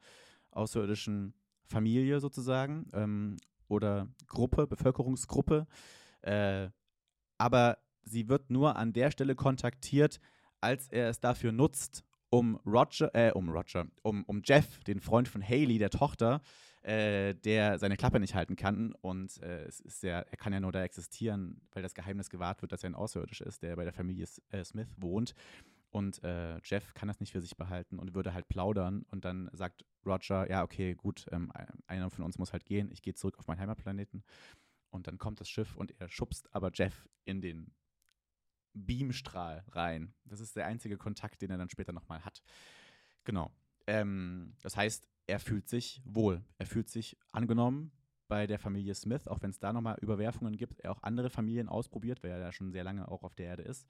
außerirdischen 0.51 1.33
Familie 1.65 2.19
sozusagen 2.19 2.89
ähm, 2.93 3.37
oder 3.67 4.07
Gruppe, 4.27 4.67
Bevölkerungsgruppe. 4.67 5.67
Äh, 6.21 6.69
aber 7.37 7.77
sie 8.03 8.27
wird 8.29 8.49
nur 8.49 8.75
an 8.75 8.93
der 8.93 9.11
Stelle 9.11 9.35
kontaktiert, 9.35 10.19
als 10.61 10.87
er 10.87 11.09
es 11.09 11.19
dafür 11.19 11.51
nutzt, 11.51 12.03
um 12.29 12.59
Roger, 12.65 13.13
äh, 13.13 13.31
um 13.31 13.49
Roger, 13.49 13.85
um, 14.01 14.23
um 14.25 14.41
Jeff, 14.43 14.83
den 14.83 14.99
Freund 14.99 15.27
von 15.27 15.43
Haley, 15.43 15.77
der 15.77 15.89
Tochter, 15.89 16.35
äh, 16.35 16.41
der 16.85 17.79
seine 17.79 17.95
Klappe 17.95 18.19
nicht 18.19 18.35
halten 18.35 18.55
kann 18.57 18.93
und 19.01 19.41
äh, 19.41 19.63
es 19.63 19.79
ist 19.79 20.03
ja, 20.03 20.19
er 20.19 20.37
kann 20.37 20.51
ja 20.51 20.59
nur 20.59 20.73
da 20.73 20.83
existieren, 20.83 21.61
weil 21.71 21.81
das 21.81 21.93
Geheimnis 21.93 22.29
gewahrt 22.29 22.61
wird, 22.61 22.73
dass 22.73 22.83
er 22.83 22.89
ein 22.89 22.95
Außerirdischer 22.95 23.45
ist, 23.45 23.63
der 23.63 23.77
bei 23.77 23.85
der 23.85 23.93
Familie 23.93 24.27
äh, 24.49 24.63
Smith 24.65 24.89
wohnt. 24.97 25.33
Und 25.91 26.23
äh, 26.23 26.57
Jeff 26.63 26.93
kann 26.95 27.07
das 27.07 27.19
nicht 27.19 27.31
für 27.31 27.39
sich 27.39 27.55
behalten 27.55 27.99
und 27.99 28.15
würde 28.15 28.33
halt 28.33 28.49
plaudern. 28.49 29.05
Und 29.11 29.25
dann 29.25 29.49
sagt 29.53 29.85
Roger, 30.05 30.49
ja, 30.49 30.63
okay, 30.63 30.95
gut, 30.95 31.27
ähm, 31.31 31.51
einer 31.85 32.09
von 32.09 32.25
uns 32.25 32.39
muss 32.39 32.51
halt 32.51 32.65
gehen. 32.65 32.89
Ich 32.91 33.03
gehe 33.03 33.13
zurück 33.13 33.37
auf 33.37 33.45
meinen 33.45 33.59
Heimatplaneten. 33.59 34.23
Und 34.89 35.05
dann 35.05 35.19
kommt 35.19 35.39
das 35.39 35.49
Schiff 35.49 35.75
und 35.75 35.93
er 36.01 36.09
schubst 36.09 36.53
aber 36.53 36.71
Jeff 36.73 37.07
in 37.25 37.41
den 37.41 37.71
Beamstrahl 38.73 39.63
rein. 39.71 40.15
Das 40.25 40.39
ist 40.39 40.55
der 40.55 40.65
einzige 40.65 40.97
Kontakt, 40.97 41.43
den 41.43 41.51
er 41.51 41.57
dann 41.57 41.69
später 41.69 41.93
nochmal 41.93 42.25
hat. 42.25 42.41
Genau. 43.23 43.51
Ähm, 43.85 44.55
das 44.61 44.75
heißt, 44.75 45.07
er 45.27 45.39
fühlt 45.39 45.67
sich 45.67 46.01
wohl. 46.05 46.43
Er 46.57 46.65
fühlt 46.65 46.89
sich 46.89 47.17
angenommen 47.31 47.91
bei 48.27 48.47
der 48.47 48.59
Familie 48.59 48.95
Smith, 48.95 49.27
auch 49.27 49.41
wenn 49.41 49.51
es 49.51 49.59
da 49.59 49.73
nochmal 49.73 49.97
Überwerfungen 50.01 50.57
gibt. 50.57 50.79
Er 50.79 50.91
auch 50.91 51.03
andere 51.03 51.29
Familien 51.29 51.69
ausprobiert, 51.69 52.23
weil 52.23 52.31
er 52.31 52.39
ja 52.39 52.51
schon 52.51 52.71
sehr 52.71 52.83
lange 52.83 53.07
auch 53.07 53.23
auf 53.23 53.35
der 53.35 53.47
Erde 53.47 53.63
ist. 53.63 53.87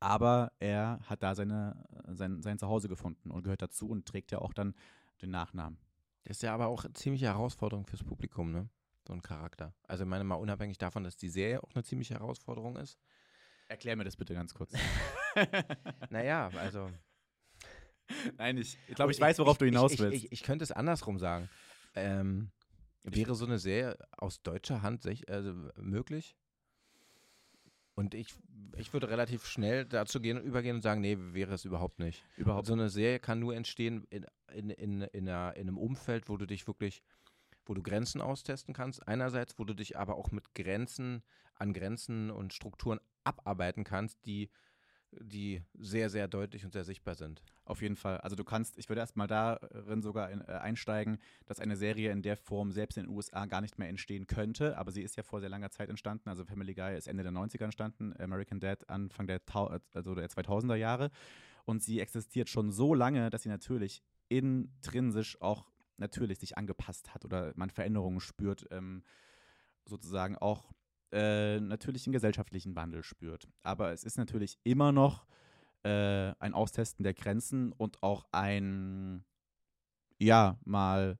Aber 0.00 0.52
er 0.58 1.00
hat 1.04 1.22
da 1.22 1.34
seine, 1.34 1.84
sein, 2.08 2.42
sein 2.42 2.58
Zuhause 2.58 2.88
gefunden 2.88 3.30
und 3.30 3.42
gehört 3.42 3.62
dazu 3.62 3.88
und 3.88 4.06
trägt 4.06 4.32
ja 4.32 4.38
auch 4.38 4.54
dann 4.54 4.74
den 5.20 5.30
Nachnamen. 5.30 5.78
Das 6.24 6.38
ist 6.38 6.42
ja 6.42 6.54
aber 6.54 6.68
auch 6.68 6.84
eine 6.84 6.94
ziemliche 6.94 7.26
Herausforderung 7.26 7.86
fürs 7.86 8.02
Publikum, 8.02 8.50
ne? 8.50 8.68
So 9.06 9.12
ein 9.12 9.22
Charakter. 9.22 9.74
Also 9.84 10.04
ich 10.04 10.10
meine 10.10 10.24
mal 10.24 10.36
unabhängig 10.36 10.78
davon, 10.78 11.04
dass 11.04 11.16
die 11.16 11.28
Serie 11.28 11.62
auch 11.62 11.74
eine 11.74 11.84
ziemliche 11.84 12.14
Herausforderung 12.14 12.76
ist. 12.76 12.98
Erklär 13.68 13.96
mir 13.96 14.04
das 14.04 14.16
bitte 14.16 14.34
ganz 14.34 14.54
kurz. 14.54 14.72
naja, 16.10 16.50
also. 16.56 16.90
Nein, 18.38 18.58
ich, 18.58 18.78
ich 18.88 18.94
glaube, 18.94 19.12
ich, 19.12 19.20
weiß, 19.20 19.38
worauf 19.38 19.54
ich, 19.54 19.58
du 19.58 19.64
hinaus 19.66 19.92
ich, 19.92 19.98
willst. 20.00 20.24
Ich, 20.24 20.32
ich, 20.32 20.42
könnte 20.42 20.62
es 20.62 20.72
andersrum 20.72 21.18
sagen. 21.18 21.48
Ähm, 21.94 22.50
wäre 23.02 23.34
so 23.34 23.46
eine 23.46 23.58
Serie 23.58 23.96
aus 24.16 24.42
deutscher 24.42 24.82
Hand 24.82 25.06
also, 25.28 25.54
möglich? 25.76 26.36
Und 27.94 28.14
ich, 28.14 28.34
ich 28.76 28.92
würde 28.92 29.10
relativ 29.10 29.46
schnell 29.46 29.84
dazu 29.84 30.20
gehen, 30.20 30.40
übergehen 30.42 30.76
und 30.76 30.82
sagen, 30.82 31.00
nee, 31.00 31.16
wäre 31.18 31.52
es 31.52 31.64
überhaupt 31.64 31.98
nicht. 31.98 32.24
Überhaupt. 32.36 32.66
So 32.66 32.72
eine 32.72 32.88
Serie 32.88 33.18
kann 33.18 33.40
nur 33.40 33.54
entstehen 33.54 34.06
in, 34.10 34.24
in, 34.54 34.70
in, 34.70 35.02
in, 35.02 35.28
einer, 35.28 35.54
in 35.56 35.68
einem 35.68 35.76
Umfeld, 35.76 36.28
wo 36.28 36.36
du 36.36 36.46
dich 36.46 36.66
wirklich, 36.66 37.02
wo 37.66 37.74
du 37.74 37.82
Grenzen 37.82 38.20
austesten 38.20 38.72
kannst. 38.72 39.06
Einerseits, 39.06 39.58
wo 39.58 39.64
du 39.64 39.74
dich 39.74 39.98
aber 39.98 40.16
auch 40.16 40.30
mit 40.30 40.54
Grenzen 40.54 41.22
an 41.56 41.74
Grenzen 41.74 42.30
und 42.30 42.54
Strukturen 42.54 43.00
abarbeiten 43.24 43.84
kannst, 43.84 44.24
die 44.24 44.50
die 45.12 45.62
sehr, 45.78 46.10
sehr 46.10 46.28
deutlich 46.28 46.64
und 46.64 46.72
sehr 46.72 46.84
sichtbar 46.84 47.14
sind. 47.14 47.42
Auf 47.64 47.82
jeden 47.82 47.96
Fall. 47.96 48.18
Also 48.18 48.36
du 48.36 48.44
kannst, 48.44 48.78
ich 48.78 48.88
würde 48.88 49.00
erstmal 49.00 49.26
darin 49.26 50.02
sogar 50.02 50.30
in, 50.30 50.40
äh, 50.40 50.52
einsteigen, 50.52 51.18
dass 51.46 51.60
eine 51.60 51.76
Serie 51.76 52.12
in 52.12 52.22
der 52.22 52.36
Form 52.36 52.72
selbst 52.72 52.96
in 52.96 53.04
den 53.04 53.14
USA 53.14 53.46
gar 53.46 53.60
nicht 53.60 53.78
mehr 53.78 53.88
entstehen 53.88 54.26
könnte, 54.26 54.76
aber 54.78 54.92
sie 54.92 55.02
ist 55.02 55.16
ja 55.16 55.22
vor 55.22 55.40
sehr 55.40 55.48
langer 55.48 55.70
Zeit 55.70 55.88
entstanden. 55.88 56.28
Also 56.28 56.44
Family 56.44 56.74
Guy 56.74 56.96
ist 56.96 57.08
Ende 57.08 57.22
der 57.22 57.32
90er 57.32 57.64
entstanden, 57.64 58.14
American 58.18 58.60
Dad 58.60 58.88
Anfang 58.88 59.26
der, 59.26 59.40
also 59.94 60.14
der 60.14 60.28
2000er 60.28 60.76
Jahre. 60.76 61.10
Und 61.64 61.82
sie 61.82 62.00
existiert 62.00 62.48
schon 62.48 62.72
so 62.72 62.94
lange, 62.94 63.30
dass 63.30 63.42
sie 63.42 63.48
natürlich 63.48 64.02
intrinsisch 64.28 65.40
auch 65.40 65.70
natürlich 65.96 66.38
sich 66.38 66.56
angepasst 66.56 67.14
hat 67.14 67.24
oder 67.24 67.52
man 67.56 67.70
Veränderungen 67.70 68.20
spürt, 68.20 68.66
ähm, 68.70 69.02
sozusagen 69.84 70.36
auch 70.36 70.72
äh, 71.12 71.60
natürlich 71.60 72.06
einen 72.06 72.12
gesellschaftlichen 72.12 72.76
Wandel 72.76 73.02
spürt. 73.02 73.48
Aber 73.62 73.92
es 73.92 74.04
ist 74.04 74.18
natürlich 74.18 74.58
immer 74.64 74.92
noch 74.92 75.26
äh, 75.82 76.32
ein 76.38 76.54
Austesten 76.54 77.02
der 77.02 77.14
Grenzen 77.14 77.72
und 77.72 78.02
auch 78.02 78.26
ein, 78.32 79.24
ja, 80.18 80.58
mal 80.64 81.18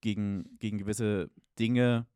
gegen, 0.00 0.58
gegen 0.58 0.78
gewisse 0.78 1.30
Dinge 1.58 2.06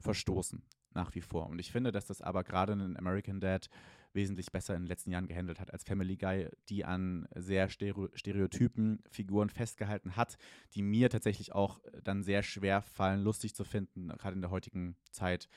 verstoßen, 0.00 0.62
nach 0.94 1.14
wie 1.14 1.20
vor. 1.20 1.48
Und 1.48 1.58
ich 1.58 1.72
finde, 1.72 1.92
dass 1.92 2.06
das 2.06 2.22
aber 2.22 2.44
gerade 2.44 2.72
in 2.72 2.96
American 2.96 3.40
Dad 3.40 3.68
wesentlich 4.12 4.50
besser 4.50 4.74
in 4.74 4.82
den 4.82 4.88
letzten 4.88 5.10
Jahren 5.10 5.28
gehandelt 5.28 5.60
hat 5.60 5.72
als 5.72 5.84
Family 5.84 6.16
Guy, 6.16 6.48
die 6.68 6.84
an 6.84 7.28
sehr 7.34 7.68
Stereotypen 7.68 9.02
Figuren 9.10 9.50
festgehalten 9.50 10.16
hat, 10.16 10.36
die 10.74 10.82
mir 10.82 11.10
tatsächlich 11.10 11.52
auch 11.52 11.80
dann 12.02 12.22
sehr 12.22 12.42
schwer 12.42 12.82
fallen, 12.82 13.22
lustig 13.22 13.54
zu 13.54 13.64
finden, 13.64 14.08
gerade 14.08 14.34
in 14.34 14.40
der 14.42 14.50
heutigen 14.50 14.96
Zeit. 15.12 15.48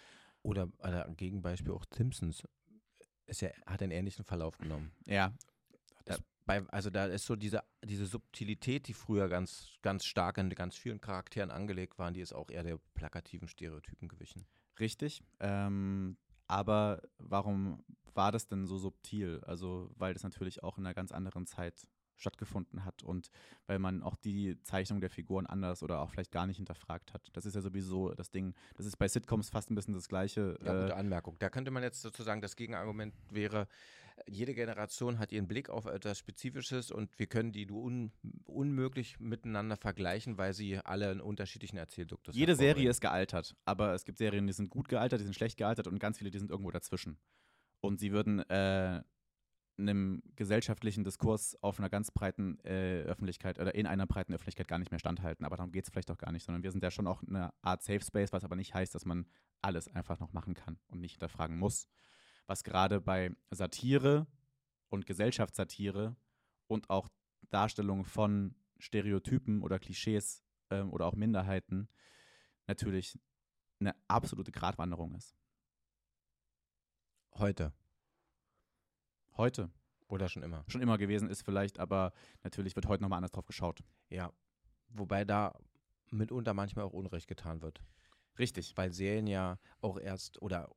Oder 0.44 0.70
ein 0.80 1.16
Gegenbeispiel 1.16 1.72
auch 1.72 1.86
Simpsons 1.94 2.44
ist 3.26 3.42
ja, 3.42 3.50
hat 3.66 3.82
einen 3.82 3.92
ähnlichen 3.92 4.26
Verlauf 4.26 4.58
genommen. 4.58 4.92
Ja. 5.06 5.34
Das, 6.06 6.22
bei, 6.46 6.62
also 6.70 6.90
da 6.90 7.06
ist 7.06 7.26
so 7.26 7.36
diese, 7.36 7.64
diese 7.84 8.06
Subtilität, 8.06 8.88
die 8.88 8.94
früher 8.94 9.30
ganz, 9.30 9.70
ganz 9.82 10.06
stark 10.06 10.38
in 10.38 10.50
ganz 10.50 10.76
vielen 10.76 11.00
Charakteren 11.00 11.52
angelegt 11.52 11.98
waren, 11.98 12.14
die 12.14 12.22
ist 12.22 12.34
auch 12.34 12.50
eher 12.50 12.64
der 12.64 12.80
plakativen 12.94 13.48
Stereotypen 13.48 14.10
gewichen. 14.10 14.46
Richtig. 14.80 15.24
Ähm, 15.40 16.18
aber 16.48 17.02
warum 17.18 17.84
war 18.14 18.32
das 18.32 18.48
denn 18.48 18.66
so 18.66 18.78
subtil? 18.78 19.42
Also, 19.46 19.90
weil 19.96 20.14
das 20.14 20.24
natürlich 20.24 20.62
auch 20.62 20.78
in 20.78 20.86
einer 20.86 20.94
ganz 20.94 21.12
anderen 21.12 21.48
Zeit 21.48 21.88
stattgefunden 22.16 22.86
hat 22.86 23.04
und 23.04 23.30
weil 23.68 23.80
man 23.80 24.04
auch 24.04 24.16
die 24.16 24.62
Zeichnung 24.64 25.02
der 25.02 25.10
Figuren 25.10 25.46
anders 25.46 25.84
oder 25.84 26.00
auch 26.00 26.10
vielleicht 26.10 26.32
gar 26.32 26.48
nicht 26.48 26.58
hinterfragt 26.58 27.14
hat. 27.14 27.30
Das 27.34 27.46
ist 27.46 27.56
ja 27.56 27.62
sowieso 27.62 28.14
das 28.14 28.32
Ding. 28.32 28.54
Das 28.76 28.86
ist 28.86 28.98
bei 28.98 29.08
Sitcoms 29.08 29.50
fast 29.50 29.72
ein 29.72 29.76
bisschen 29.76 29.94
das 29.94 30.08
gleiche. 30.08 30.58
Ja, 30.64 30.82
gute 30.82 30.94
äh, 30.94 30.98
Anmerkung. 30.98 31.36
Da 31.40 31.50
könnte 31.50 31.72
man 31.72 31.84
jetzt 31.84 32.02
sozusagen 32.02 32.42
das 32.42 32.56
Gegenargument 32.56 33.14
wäre, 33.30 33.68
jede 34.28 34.54
Generation 34.54 35.20
hat 35.20 35.32
ihren 35.32 35.48
Blick 35.48 35.70
auf 35.70 35.86
etwas 35.86 36.20
Spezifisches 36.20 36.92
und 36.92 37.18
wir 37.18 37.28
können 37.28 37.52
die 37.52 37.70
un 37.70 38.12
unmöglich 38.46 39.20
miteinander 39.20 39.78
vergleichen, 39.78 40.38
weil 40.38 40.54
sie 40.54 40.78
alle 40.78 41.10
einen 41.10 41.22
unterschiedlichen 41.22 41.78
Erzählduktus 41.78 42.34
haben. 42.34 42.40
Jede 42.40 42.56
Serie 42.56 42.90
ist 42.90 43.02
gealtert, 43.02 43.56
aber 43.66 43.94
es 43.94 44.06
gibt 44.06 44.18
Serien, 44.18 44.48
die 44.48 44.54
sind 44.54 44.70
gut 44.70 44.88
gealtert, 44.88 45.20
die 45.20 45.24
sind 45.24 45.36
schlecht 45.36 45.58
gealtert 45.58 45.88
und 45.88 46.00
ganz 46.00 46.18
viele, 46.18 46.32
die 46.32 46.40
sind 46.40 46.52
irgendwo 46.52 46.72
dazwischen. 46.72 47.18
Und 47.82 48.00
sie 48.00 48.12
würden 48.12 48.40
äh, 48.50 49.04
einem 49.78 50.22
gesellschaftlichen 50.36 51.04
Diskurs 51.04 51.58
auf 51.62 51.80
einer 51.80 51.90
ganz 51.90 52.12
breiten 52.12 52.60
äh, 52.64 53.02
Öffentlichkeit 53.02 53.60
oder 53.60 53.74
in 53.74 53.88
einer 53.88 54.06
breiten 54.06 54.34
Öffentlichkeit 54.34 54.68
gar 54.68 54.78
nicht 54.78 54.92
mehr 54.92 55.00
standhalten. 55.00 55.46
Aber 55.46 55.56
darum 55.56 55.72
geht 55.72 55.86
es 55.86 55.90
vielleicht 55.90 56.12
auch 56.12 56.18
gar 56.18 56.32
nicht, 56.32 56.46
sondern 56.46 56.64
wir 56.64 56.72
sind 56.72 56.84
ja 56.84 56.92
schon 56.92 57.08
auch 57.08 57.24
eine 57.24 57.54
Art 57.62 57.84
Safe 57.84 58.02
Space, 58.02 58.32
was 58.34 58.44
aber 58.44 58.56
nicht 58.56 58.74
heißt, 58.74 58.94
dass 58.94 59.06
man 59.06 59.26
alles 59.62 59.88
einfach 59.88 60.20
noch 60.20 60.34
machen 60.34 60.54
kann 60.54 60.80
und 60.88 61.00
nicht 61.00 61.14
hinterfragen 61.14 61.58
muss. 61.58 61.88
Was 62.46 62.64
gerade 62.64 63.02
bei 63.02 63.36
Satire 63.50 64.28
und 64.90 65.06
Gesellschaftssatire 65.06 66.16
und 66.68 66.90
auch 66.90 67.10
Darstellung 67.50 68.04
von 68.06 68.56
Stereotypen 68.78 69.62
oder 69.64 69.80
Klischees 69.80 70.44
ähm, 70.70 70.92
oder 70.92 71.06
auch 71.06 71.16
Minderheiten 71.16 71.88
natürlich 72.68 73.20
eine 73.80 73.96
absolute 74.08 74.52
Gratwanderung 74.52 75.16
ist. 75.16 75.36
Heute. 77.36 77.74
Heute. 79.38 79.70
Oder 80.08 80.30
schon 80.30 80.44
immer? 80.44 80.64
Schon 80.68 80.82
immer 80.82 80.98
gewesen 80.98 81.30
ist 81.30 81.44
vielleicht, 81.44 81.80
aber 81.80 82.14
natürlich 82.44 82.76
wird 82.76 82.88
heute 82.88 83.02
nochmal 83.02 83.18
anders 83.18 83.32
drauf 83.32 83.46
geschaut. 83.46 83.84
Ja. 84.10 84.32
Wobei 84.90 85.26
da 85.26 85.58
mitunter 86.12 86.54
manchmal 86.54 86.86
auch 86.86 86.94
Unrecht 86.94 87.28
getan 87.28 87.62
wird. 87.62 87.82
Richtig. 88.38 88.74
Weil 88.76 88.94
Serien 88.94 89.28
ja 89.28 89.58
auch 89.82 90.00
erst 90.00 90.42
oder 90.42 90.70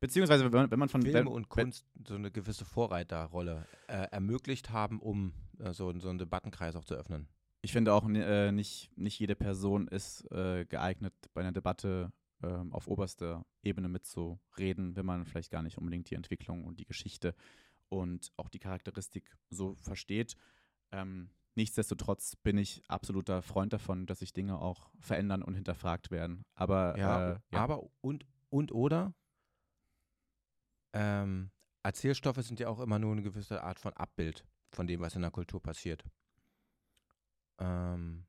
Beziehungsweise, 0.00 0.52
wenn 0.52 0.78
man, 0.78 0.88
von 0.88 1.02
Filme 1.02 1.30
und 1.30 1.48
Kunst 1.48 1.86
so 2.06 2.16
eine 2.16 2.30
gewisse 2.30 2.64
Vorreiterrolle 2.64 3.66
äh, 3.86 4.08
ermöglicht 4.10 4.70
haben, 4.70 5.00
um 5.00 5.32
äh, 5.58 5.72
so, 5.72 5.96
so 5.98 6.08
einen 6.08 6.18
Debattenkreis 6.18 6.76
auch 6.76 6.84
zu 6.84 6.94
öffnen. 6.94 7.28
Ich 7.62 7.72
finde 7.72 7.94
auch, 7.94 8.06
äh, 8.08 8.52
nicht, 8.52 8.90
nicht 8.96 9.18
jede 9.18 9.34
Person 9.34 9.88
ist 9.88 10.30
äh, 10.30 10.66
geeignet, 10.66 11.14
bei 11.34 11.40
einer 11.40 11.52
Debatte 11.52 12.12
ähm, 12.42 12.72
auf 12.72 12.88
oberster 12.88 13.44
Ebene 13.62 13.88
mitzureden, 13.88 14.96
wenn 14.96 15.06
man 15.06 15.24
vielleicht 15.24 15.50
gar 15.50 15.62
nicht 15.62 15.78
unbedingt 15.78 16.10
die 16.10 16.14
Entwicklung 16.14 16.64
und 16.64 16.78
die 16.78 16.84
Geschichte 16.84 17.34
und 17.88 18.32
auch 18.36 18.48
die 18.48 18.58
Charakteristik 18.58 19.36
so 19.50 19.74
versteht. 19.76 20.36
Ähm, 20.92 21.30
nichtsdestotrotz 21.54 22.36
bin 22.36 22.58
ich 22.58 22.82
absoluter 22.88 23.42
Freund 23.42 23.72
davon, 23.72 24.06
dass 24.06 24.20
sich 24.20 24.32
Dinge 24.32 24.58
auch 24.58 24.90
verändern 25.00 25.42
und 25.42 25.54
hinterfragt 25.54 26.10
werden. 26.10 26.44
Aber 26.54 26.96
ja, 26.98 27.32
äh, 27.32 27.38
ja. 27.52 27.58
aber 27.58 27.88
und 28.00 28.26
und 28.48 28.72
oder 28.72 29.14
ähm, 30.92 31.50
Erzählstoffe 31.82 32.42
sind 32.42 32.58
ja 32.58 32.68
auch 32.68 32.80
immer 32.80 32.98
nur 32.98 33.12
eine 33.12 33.22
gewisse 33.22 33.62
Art 33.62 33.78
von 33.78 33.92
Abbild 33.92 34.46
von 34.70 34.86
dem, 34.86 35.00
was 35.00 35.14
in 35.14 35.22
der 35.22 35.30
Kultur 35.30 35.62
passiert. 35.62 36.04
Ähm, 37.58 38.26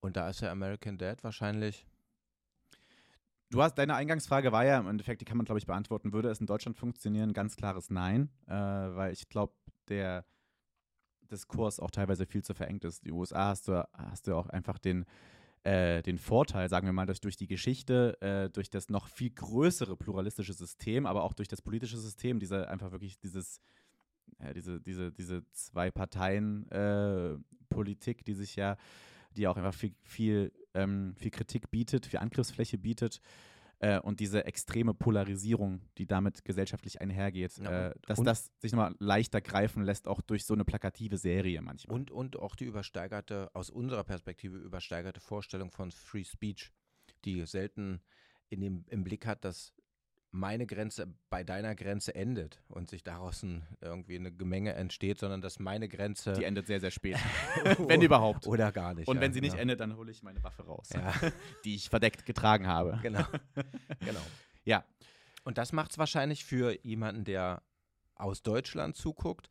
und 0.00 0.16
da 0.16 0.28
ist 0.28 0.40
ja 0.40 0.50
American 0.50 0.98
Dad 0.98 1.22
wahrscheinlich 1.22 1.86
Du 3.50 3.62
hast, 3.62 3.74
deine 3.74 3.96
Eingangsfrage 3.96 4.52
war 4.52 4.64
ja 4.64 4.78
im 4.78 4.86
Endeffekt, 4.86 5.20
die 5.20 5.24
kann 5.24 5.36
man, 5.36 5.44
glaube 5.44 5.58
ich, 5.58 5.66
beantworten. 5.66 6.12
Würde 6.12 6.30
es 6.30 6.40
in 6.40 6.46
Deutschland 6.46 6.76
funktionieren? 6.76 7.32
Ganz 7.32 7.56
klares 7.56 7.90
Nein, 7.90 8.30
äh, 8.46 8.52
weil 8.52 9.12
ich 9.12 9.28
glaube, 9.28 9.54
der 9.88 10.24
Diskurs 11.30 11.80
auch 11.80 11.90
teilweise 11.90 12.26
viel 12.26 12.44
zu 12.44 12.54
verengt 12.54 12.84
ist. 12.84 13.04
Die 13.04 13.12
USA 13.12 13.48
hast 13.48 13.66
du, 13.66 13.84
hast 13.92 14.28
du 14.28 14.36
auch 14.36 14.48
einfach 14.48 14.78
den, 14.78 15.04
äh, 15.64 16.00
den 16.02 16.18
Vorteil, 16.18 16.68
sagen 16.68 16.86
wir 16.86 16.92
mal, 16.92 17.06
dass 17.06 17.20
durch 17.20 17.36
die 17.36 17.48
Geschichte, 17.48 18.16
äh, 18.20 18.50
durch 18.50 18.70
das 18.70 18.88
noch 18.88 19.08
viel 19.08 19.30
größere 19.30 19.96
pluralistische 19.96 20.52
System, 20.52 21.04
aber 21.06 21.24
auch 21.24 21.34
durch 21.34 21.48
das 21.48 21.60
politische 21.60 21.98
System, 21.98 22.38
dieser 22.38 22.70
einfach 22.70 22.92
wirklich 22.92 23.18
dieses 23.18 23.60
ja, 24.38 24.52
diese, 24.52 24.80
diese, 24.80 25.12
diese 25.12 25.42
zwei 25.52 25.90
Parteien 25.90 26.70
äh, 26.70 27.36
die 28.26 28.34
sich 28.34 28.56
ja, 28.56 28.76
die 29.36 29.46
auch 29.46 29.56
einfach 29.56 29.74
viel, 29.74 29.94
viel, 30.02 30.52
ähm, 30.74 31.14
viel 31.16 31.30
Kritik 31.30 31.70
bietet, 31.70 32.06
viel 32.06 32.18
Angriffsfläche 32.20 32.78
bietet. 32.78 33.20
Äh, 33.82 33.98
und 34.00 34.20
diese 34.20 34.44
extreme 34.44 34.92
Polarisierung, 34.92 35.80
die 35.96 36.06
damit 36.06 36.44
gesellschaftlich 36.44 37.00
einhergeht, 37.00 37.56
Ja, 37.58 37.88
äh, 37.88 37.94
dass 38.06 38.18
und- 38.18 38.26
das 38.26 38.50
sich 38.58 38.72
nochmal 38.72 38.94
leichter 38.98 39.40
greifen 39.40 39.82
lässt, 39.84 40.06
auch 40.06 40.20
durch 40.20 40.44
so 40.44 40.52
eine 40.52 40.66
plakative 40.66 41.16
Serie 41.16 41.62
manchmal. 41.62 41.94
Und, 41.96 42.10
und 42.10 42.36
auch 42.38 42.56
die 42.56 42.64
übersteigerte, 42.64 43.50
aus 43.54 43.70
unserer 43.70 44.04
Perspektive 44.04 44.58
übersteigerte 44.58 45.20
Vorstellung 45.20 45.70
von 45.70 45.90
Free 45.92 46.24
Speech, 46.24 46.70
die 47.24 47.46
selten 47.46 48.02
in 48.50 48.60
dem, 48.60 48.84
im 48.88 49.02
Blick 49.02 49.26
hat, 49.26 49.44
dass 49.46 49.72
meine 50.32 50.66
Grenze 50.66 51.12
bei 51.28 51.42
deiner 51.42 51.74
Grenze 51.74 52.14
endet 52.14 52.62
und 52.68 52.88
sich 52.88 53.02
daraus 53.02 53.42
ein, 53.42 53.66
irgendwie 53.80 54.16
eine 54.16 54.30
Gemenge 54.32 54.74
entsteht, 54.74 55.18
sondern 55.18 55.40
dass 55.40 55.58
meine 55.58 55.88
Grenze 55.88 56.34
die 56.34 56.44
endet 56.44 56.66
sehr, 56.66 56.80
sehr 56.80 56.90
spät. 56.90 57.16
wenn 57.78 58.00
überhaupt. 58.02 58.46
oder 58.46 58.70
gar 58.70 58.94
nicht. 58.94 59.08
Und 59.08 59.16
ja, 59.16 59.22
wenn 59.22 59.32
sie 59.32 59.40
nicht 59.40 59.52
genau. 59.52 59.62
endet, 59.62 59.80
dann 59.80 59.96
hole 59.96 60.10
ich 60.10 60.22
meine 60.22 60.42
Waffe 60.42 60.62
raus, 60.64 60.88
Ja, 60.94 61.12
die 61.64 61.74
ich 61.74 61.88
verdeckt 61.88 62.26
getragen 62.26 62.66
habe. 62.66 62.98
genau. 63.02 63.24
genau. 64.00 64.20
Ja, 64.64 64.84
Und 65.44 65.58
das 65.58 65.72
macht 65.72 65.92
es 65.92 65.98
wahrscheinlich 65.98 66.44
für 66.44 66.78
jemanden, 66.84 67.24
der 67.24 67.62
aus 68.20 68.42
Deutschland 68.42 68.96
zuguckt, 68.96 69.48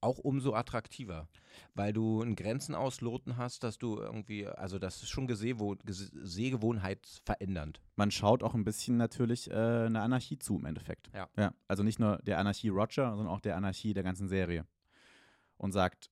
auch 0.00 0.18
umso 0.18 0.54
attraktiver, 0.54 1.28
weil 1.74 1.92
du 1.92 2.22
ein 2.22 2.36
Grenzen 2.36 2.74
ausloten 2.74 3.36
hast, 3.36 3.64
dass 3.64 3.76
du 3.76 3.98
irgendwie, 3.98 4.46
also 4.46 4.78
das 4.78 5.02
ist 5.02 5.10
schon 5.10 5.26
Gesehwo 5.26 5.72
Ges- 5.74 6.10
Sehgewohnheit 6.24 7.06
verändernd. 7.24 7.80
man 7.96 8.10
schaut 8.10 8.42
auch 8.42 8.54
ein 8.54 8.64
bisschen 8.64 8.96
natürlich 8.96 9.50
äh, 9.50 9.54
eine 9.54 10.00
Anarchie 10.00 10.38
zu 10.38 10.56
im 10.56 10.64
Endeffekt. 10.64 11.10
Ja. 11.12 11.28
ja. 11.36 11.52
Also 11.66 11.82
nicht 11.82 11.98
nur 11.98 12.16
der 12.18 12.38
Anarchie 12.38 12.70
Roger, 12.70 13.10
sondern 13.10 13.26
auch 13.28 13.40
der 13.40 13.56
Anarchie 13.56 13.92
der 13.92 14.04
ganzen 14.04 14.28
Serie. 14.28 14.66
Und 15.58 15.72
sagt, 15.72 16.10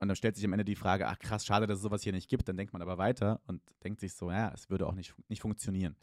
und 0.00 0.08
dann 0.08 0.16
stellt 0.16 0.34
sich 0.34 0.44
am 0.44 0.52
Ende 0.52 0.64
die 0.64 0.74
Frage, 0.76 1.06
ach 1.06 1.18
krass, 1.18 1.44
schade, 1.46 1.66
dass 1.66 1.76
es 1.76 1.82
sowas 1.82 2.02
hier 2.02 2.12
nicht 2.12 2.28
gibt. 2.28 2.48
Dann 2.48 2.56
denkt 2.56 2.72
man 2.72 2.82
aber 2.82 2.98
weiter 2.98 3.40
und 3.46 3.62
denkt 3.84 4.00
sich 4.00 4.14
so, 4.14 4.30
ja, 4.30 4.50
es 4.54 4.70
würde 4.70 4.86
auch 4.86 4.94
nicht, 4.94 5.14
nicht 5.28 5.40
funktionieren. 5.40 5.96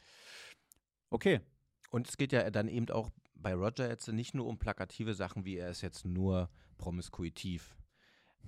Okay, 1.10 1.42
Und 1.90 2.08
es 2.08 2.18
geht 2.18 2.32
ja 2.32 2.50
dann 2.50 2.68
eben 2.68 2.90
auch 2.90 3.12
bei 3.44 3.54
Roger 3.54 3.88
jetzt 3.88 4.08
nicht 4.08 4.34
nur 4.34 4.48
um 4.48 4.58
plakative 4.58 5.14
Sachen, 5.14 5.46
wie 5.46 5.58
er 5.58 5.70
ist 5.70 5.82
jetzt 5.82 6.06
nur 6.06 6.50
promiskuitiv, 6.78 7.76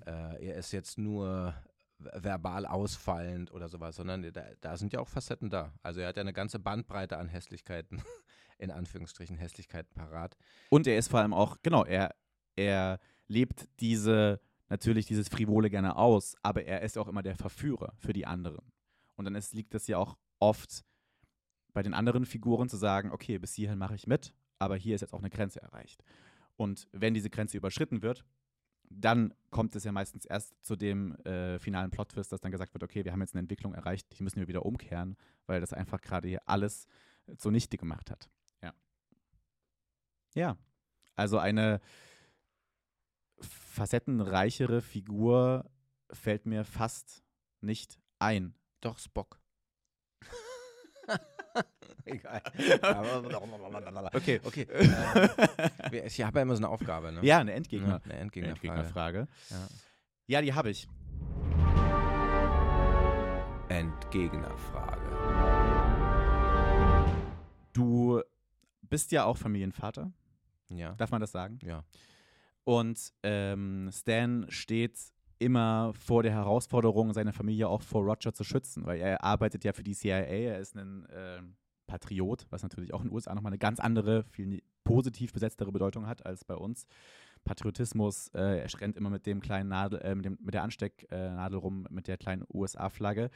äh, 0.06 0.48
er 0.48 0.56
ist 0.56 0.72
jetzt 0.72 0.98
nur 0.98 1.54
verbal 1.98 2.66
ausfallend 2.66 3.52
oder 3.52 3.70
sowas, 3.70 3.96
sondern 3.96 4.24
da, 4.34 4.44
da 4.62 4.78
sind 4.78 4.94
ja 4.94 5.00
auch 5.00 5.08
Facetten 5.08 5.50
da. 5.50 5.74
Also 5.82 6.02
er 6.02 6.08
hat 6.08 6.18
ja 6.18 6.22
eine 6.22 6.34
ganze 6.34 6.60
Bandbreite 6.60 7.18
an 7.18 7.28
Hässlichkeiten, 7.28 8.02
in 8.58 8.72
Anführungsstrichen 8.72 9.38
Hässlichkeiten 9.38 9.94
parat. 9.94 10.36
Und 10.70 10.88
er 10.88 10.98
ist 10.98 11.10
vor 11.10 11.20
allem 11.20 11.34
auch, 11.34 11.58
genau, 11.62 11.86
er, 11.86 12.16
er 12.56 13.00
lebt 13.28 13.68
diese, 13.80 14.42
natürlich 14.70 15.06
dieses 15.06 15.30
Frivole 15.30 15.70
gerne 15.70 15.96
aus, 15.96 16.36
aber 16.42 16.66
er 16.66 16.82
ist 16.82 16.98
auch 16.98 17.08
immer 17.08 17.24
der 17.24 17.36
Verführer 17.36 17.94
für 17.98 18.14
die 18.14 18.26
anderen. 18.26 18.72
Und 19.16 19.26
dann 19.26 19.36
ist, 19.36 19.54
liegt 19.54 19.74
es 19.76 19.88
ja 19.88 19.98
auch 19.98 20.18
oft 20.40 20.84
bei 21.74 21.84
den 21.84 21.94
anderen 21.94 22.26
Figuren 22.26 22.70
zu 22.70 22.78
sagen, 22.78 23.12
okay, 23.12 23.38
bis 23.38 23.54
hierhin 23.54 23.78
mache 23.78 23.96
ich 23.96 24.08
mit, 24.08 24.34
aber 24.66 24.76
hier 24.76 24.96
ist 24.96 25.02
jetzt 25.02 25.14
auch 25.14 25.20
eine 25.20 25.30
Grenze 25.30 25.62
erreicht. 25.62 26.04
Und 26.58 26.88
wenn 26.92 27.14
diese 27.14 27.30
Grenze 27.30 27.58
überschritten 27.58 28.02
wird, 28.02 28.26
dann 28.90 29.34
kommt 29.50 29.76
es 29.76 29.84
ja 29.84 29.92
meistens 29.92 30.26
erst 30.26 30.54
zu 30.64 30.76
dem 30.76 31.16
äh, 31.26 31.60
finalen 31.60 31.92
Plot-Twist, 31.92 32.32
dass 32.32 32.42
dann 32.42 32.52
gesagt 32.52 32.74
wird, 32.74 32.84
okay, 32.84 33.04
wir 33.04 33.12
haben 33.12 33.22
jetzt 33.22 33.34
eine 33.34 33.42
Entwicklung 33.42 33.74
erreicht, 33.74 34.08
die 34.18 34.24
müssen 34.24 34.40
wir 34.40 34.48
wieder 34.48 34.66
umkehren, 34.66 35.18
weil 35.48 35.60
das 35.60 35.74
einfach 35.74 36.02
gerade 36.02 36.28
hier 36.28 36.48
alles 36.48 36.88
zunichte 37.38 37.78
gemacht 37.78 38.12
hat. 38.12 38.30
Ja. 38.62 38.74
Ja. 40.36 40.58
Also 41.16 41.38
eine 41.40 41.80
facettenreichere 43.40 44.82
Figur 44.82 45.70
fällt 46.12 46.46
mir 46.46 46.64
fast 46.64 47.24
nicht 47.62 48.00
ein. 48.20 48.56
Doch, 48.82 49.00
Spock. 49.00 49.40
Egal. 52.06 52.42
Okay. 54.14 54.40
okay. 54.44 54.68
Wir- 55.90 56.06
ich 56.06 56.22
habe 56.22 56.40
ja 56.40 56.44
immer 56.44 56.56
so 56.56 56.60
eine 56.64 56.70
Aufgabe, 56.70 57.12
ne? 57.12 57.20
Ja, 57.24 57.40
eine 57.40 57.54
Endgegner. 57.54 57.88
Ja, 57.90 58.00
eine 58.04 58.14
Endgegnerfrage. 58.20 59.20
Endgegnerfrage. 59.20 59.28
Ja. 59.50 59.68
Ja, 60.28 60.42
die 60.42 60.54
habe 60.54 60.70
ich. 60.70 60.88
Endgegnerfrage. 63.70 65.02
Du 67.74 68.22
bist 68.84 69.12
ja 69.12 69.26
auch 69.26 69.38
Familienvater, 69.38 70.12
Ja. 70.70 70.94
darf 70.94 71.12
man 71.12 71.22
das 71.22 71.32
sagen? 71.32 71.60
Ja. 71.64 71.84
Und 72.64 73.14
ähm, 73.24 73.90
Stan 73.92 74.46
steht 74.50 74.98
immer 75.40 75.94
vor 75.94 76.24
der 76.24 76.32
Herausforderung, 76.32 77.14
seine 77.14 77.34
Familie 77.34 77.68
auch 77.68 77.82
vor 77.82 78.04
Roger 78.04 78.34
zu 78.34 78.44
schützen, 78.44 78.86
weil 78.86 79.00
er 79.00 79.24
arbeitet 79.24 79.64
ja 79.64 79.74
für 79.74 79.84
die 79.84 79.94
CIA, 79.94 80.20
er 80.22 80.60
ist 80.60 80.76
ein 80.76 81.08
ähm, 81.14 81.56
Patriot, 81.88 82.46
was 82.50 82.64
natürlich 82.64 82.94
auch 82.94 83.02
in 83.02 83.10
den 83.10 83.14
USA 83.14 83.36
nochmal 83.36 83.52
eine 83.52 83.60
ganz 83.60 83.80
andere, 83.80 84.24
viel 84.24 84.48
ni- 84.48 84.64
positiv 84.84 85.34
besetztere 85.34 85.72
Bedeutung 85.72 86.08
hat 86.08 86.26
als 86.26 86.46
bei 86.46 86.56
uns. 86.56 86.86
Patriotismus, 87.44 88.30
äh, 88.30 88.60
er 88.62 88.82
rennt 88.82 88.98
immer 88.98 89.10
mit 89.10 89.26
dem 89.26 89.42
kleinen 89.42 89.70
Nadel, 89.70 90.00
äh, 90.02 90.16
mit, 90.16 90.26
dem, 90.26 90.38
mit 90.42 90.54
der 90.54 90.64
Anstecknadel 90.64 91.60
rum, 91.60 91.88
mit 91.90 92.08
der 92.08 92.18
kleinen 92.18 92.44
USA-Flagge. 92.54 93.30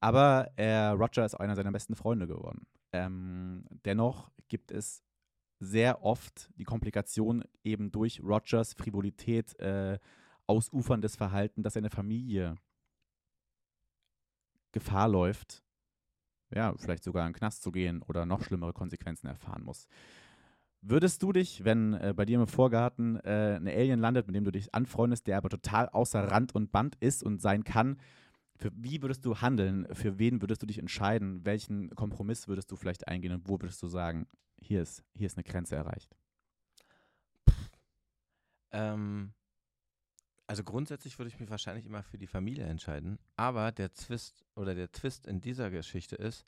Aber 0.00 0.50
äh, 0.56 0.88
Roger 0.88 1.24
ist 1.24 1.34
auch 1.34 1.40
einer 1.40 1.56
seiner 1.56 1.72
besten 1.72 1.94
Freunde 1.94 2.26
geworden. 2.26 2.66
Ähm, 2.92 3.64
dennoch 3.84 4.30
gibt 4.48 4.70
es 4.70 5.02
sehr 5.60 6.04
oft 6.04 6.50
die 6.56 6.64
Komplikation 6.64 7.44
eben 7.62 7.92
durch 7.92 8.20
Rogers 8.22 8.74
Frivolität, 8.74 9.58
äh, 9.60 9.98
ausuferndes 10.52 11.16
Verhalten, 11.16 11.62
dass 11.62 11.74
seine 11.74 11.90
Familie 11.90 12.56
Gefahr 14.72 15.08
läuft, 15.08 15.62
ja, 16.54 16.74
vielleicht 16.76 17.04
sogar 17.04 17.26
in 17.26 17.32
den 17.32 17.38
Knast 17.38 17.62
zu 17.62 17.72
gehen 17.72 18.02
oder 18.02 18.26
noch 18.26 18.42
schlimmere 18.42 18.72
Konsequenzen 18.72 19.26
erfahren 19.26 19.64
muss. 19.64 19.86
Würdest 20.82 21.22
du 21.22 21.32
dich, 21.32 21.64
wenn 21.64 21.94
äh, 21.94 22.12
bei 22.14 22.26
dir 22.26 22.40
im 22.40 22.46
Vorgarten 22.46 23.16
äh, 23.20 23.56
ein 23.56 23.68
Alien 23.68 24.00
landet, 24.00 24.26
mit 24.26 24.36
dem 24.36 24.44
du 24.44 24.50
dich 24.50 24.74
anfreundest, 24.74 25.26
der 25.26 25.38
aber 25.38 25.48
total 25.48 25.88
außer 25.88 26.30
Rand 26.30 26.54
und 26.54 26.72
Band 26.72 26.96
ist 26.96 27.22
und 27.22 27.40
sein 27.40 27.64
kann, 27.64 27.98
für 28.56 28.70
wie 28.74 29.00
würdest 29.00 29.24
du 29.24 29.40
handeln? 29.40 29.86
Für 29.92 30.18
wen 30.18 30.42
würdest 30.42 30.62
du 30.62 30.66
dich 30.66 30.78
entscheiden? 30.78 31.44
Welchen 31.44 31.90
Kompromiss 31.90 32.48
würdest 32.48 32.70
du 32.70 32.76
vielleicht 32.76 33.08
eingehen 33.08 33.32
und 33.32 33.48
wo 33.48 33.60
würdest 33.60 33.82
du 33.82 33.88
sagen, 33.88 34.26
hier 34.60 34.82
ist, 34.82 35.02
hier 35.14 35.26
ist 35.26 35.36
eine 35.36 35.44
Grenze 35.44 35.76
erreicht? 35.76 36.16
Ähm, 38.72 39.32
also 40.46 40.64
grundsätzlich 40.64 41.18
würde 41.18 41.28
ich 41.28 41.40
mich 41.40 41.50
wahrscheinlich 41.50 41.86
immer 41.86 42.02
für 42.02 42.18
die 42.18 42.26
Familie 42.26 42.64
entscheiden. 42.64 43.18
Aber 43.36 43.72
der 43.72 43.92
Twist 43.92 44.44
oder 44.54 44.74
der 44.74 44.90
Twist 44.90 45.26
in 45.26 45.40
dieser 45.40 45.70
Geschichte 45.70 46.16
ist, 46.16 46.44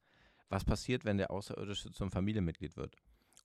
was 0.48 0.64
passiert, 0.64 1.04
wenn 1.04 1.18
der 1.18 1.30
Außerirdische 1.30 1.90
zum 1.90 2.10
Familienmitglied 2.10 2.76
wird? 2.76 2.96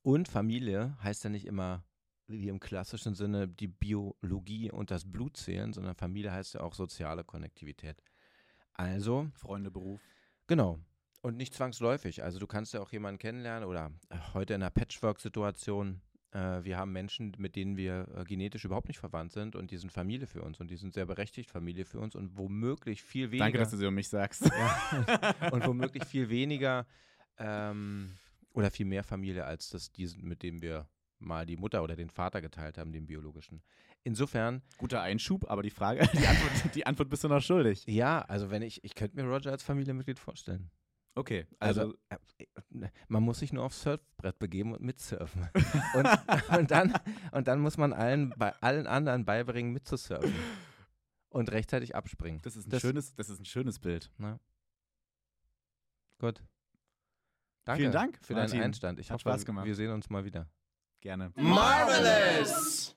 Und 0.02 0.28
Familie 0.28 0.96
heißt 1.02 1.24
ja 1.24 1.30
nicht 1.30 1.46
immer 1.46 1.84
wie 2.26 2.48
im 2.48 2.60
klassischen 2.60 3.14
Sinne 3.14 3.48
die 3.48 3.66
Biologie 3.66 4.70
und 4.70 4.90
das 4.90 5.10
Blut 5.10 5.36
zählen, 5.36 5.72
sondern 5.72 5.94
Familie 5.94 6.32
heißt 6.32 6.54
ja 6.54 6.60
auch 6.60 6.74
soziale 6.74 7.24
Konnektivität. 7.24 8.02
Also, 8.74 9.28
Freunde, 9.34 9.70
Beruf. 9.70 10.00
Genau. 10.46 10.78
Und 11.22 11.36
nicht 11.36 11.54
zwangsläufig. 11.54 12.22
Also 12.22 12.38
du 12.38 12.46
kannst 12.46 12.72
ja 12.72 12.80
auch 12.80 12.92
jemanden 12.92 13.18
kennenlernen 13.18 13.68
oder 13.68 13.92
äh, 14.08 14.16
heute 14.32 14.54
in 14.54 14.62
einer 14.62 14.70
Patchwork-Situation. 14.70 16.00
Äh, 16.32 16.62
wir 16.64 16.76
haben 16.76 16.92
Menschen, 16.92 17.34
mit 17.38 17.56
denen 17.56 17.76
wir 17.76 18.06
äh, 18.14 18.24
genetisch 18.24 18.64
überhaupt 18.64 18.88
nicht 18.88 18.98
verwandt 18.98 19.32
sind 19.32 19.56
und 19.56 19.70
die 19.70 19.76
sind 19.76 19.92
Familie 19.92 20.26
für 20.26 20.42
uns 20.42 20.60
und 20.60 20.70
die 20.70 20.76
sind 20.76 20.94
sehr 20.94 21.06
berechtigt 21.06 21.50
Familie 21.50 21.84
für 21.84 21.98
uns 21.98 22.14
und 22.14 22.36
womöglich 22.36 23.02
viel 23.02 23.30
weniger 23.30 23.44
Danke, 23.46 23.58
dass 23.58 23.70
du 23.70 23.76
sie 23.76 23.86
um 23.86 23.94
mich 23.94 24.08
sagst. 24.08 24.44
ja, 24.44 25.34
und 25.52 25.66
womöglich 25.66 26.04
viel 26.04 26.28
weniger 26.28 26.86
ähm, 27.38 28.12
oder 28.52 28.70
viel 28.70 28.86
mehr 28.86 29.02
Familie 29.02 29.44
als 29.44 29.70
das 29.70 29.90
diesen, 29.90 30.24
mit 30.24 30.42
dem 30.42 30.62
wir 30.62 30.86
mal 31.18 31.46
die 31.46 31.56
Mutter 31.56 31.82
oder 31.82 31.96
den 31.96 32.10
Vater 32.10 32.40
geteilt 32.40 32.78
haben, 32.78 32.92
den 32.92 33.06
biologischen. 33.06 33.62
Insofern, 34.02 34.62
Guter 34.78 35.02
Einschub, 35.02 35.50
aber 35.50 35.62
die 35.62 35.70
Frage, 35.70 36.00
die 36.18 36.26
Antwort, 36.26 36.74
die 36.74 36.86
Antwort 36.86 37.10
bist 37.10 37.24
du 37.24 37.28
noch 37.28 37.42
schuldig. 37.42 37.84
ja, 37.86 38.22
also 38.22 38.50
wenn 38.50 38.62
ich, 38.62 38.82
ich 38.84 38.94
könnte 38.94 39.16
mir 39.16 39.28
Roger 39.28 39.50
als 39.50 39.62
Familienmitglied 39.62 40.18
vorstellen. 40.18 40.70
Okay, 41.16 41.46
Also, 41.58 41.94
äh, 42.08 42.16
man 43.08 43.22
muss 43.22 43.40
sich 43.40 43.52
nur 43.52 43.64
aufs 43.64 43.82
Surfbrett 43.82 44.38
begeben 44.38 44.72
und 44.72 44.80
mitsurfen. 44.82 45.48
und, 45.94 46.06
und, 46.56 46.70
dann, 46.70 46.94
und 47.32 47.48
dann 47.48 47.60
muss 47.60 47.76
man 47.76 47.92
allen, 47.92 48.30
bei 48.36 48.52
allen 48.62 48.86
anderen 48.86 49.24
beibringen, 49.24 49.72
mitzusurfen. 49.72 50.32
Und 51.28 51.50
rechtzeitig 51.52 51.94
abspringen. 51.94 52.40
das 52.42 52.56
ist 52.56 52.66
ein 52.66 52.70
das- 52.70 52.80
schönes, 52.82 53.14
das 53.14 53.28
ist 53.28 53.40
ein 53.40 53.44
schönes 53.44 53.78
Bild. 53.78 54.10
Gut. 56.18 56.42
Danke 57.64 57.80
Vielen 57.82 57.92
Dank, 57.92 58.18
für 58.22 58.32
Martin. 58.34 58.52
deinen 58.52 58.64
Einstand. 58.64 58.98
Ich 59.00 59.10
Hat 59.10 59.14
hoffe, 59.14 59.22
Spaß 59.30 59.44
gemacht. 59.44 59.66
wir 59.66 59.74
sehen 59.74 59.90
uns 59.92 60.10
mal 60.10 60.24
wieder. 60.24 60.48
Gerne. 61.00 61.32
Marvelous! 61.36 62.96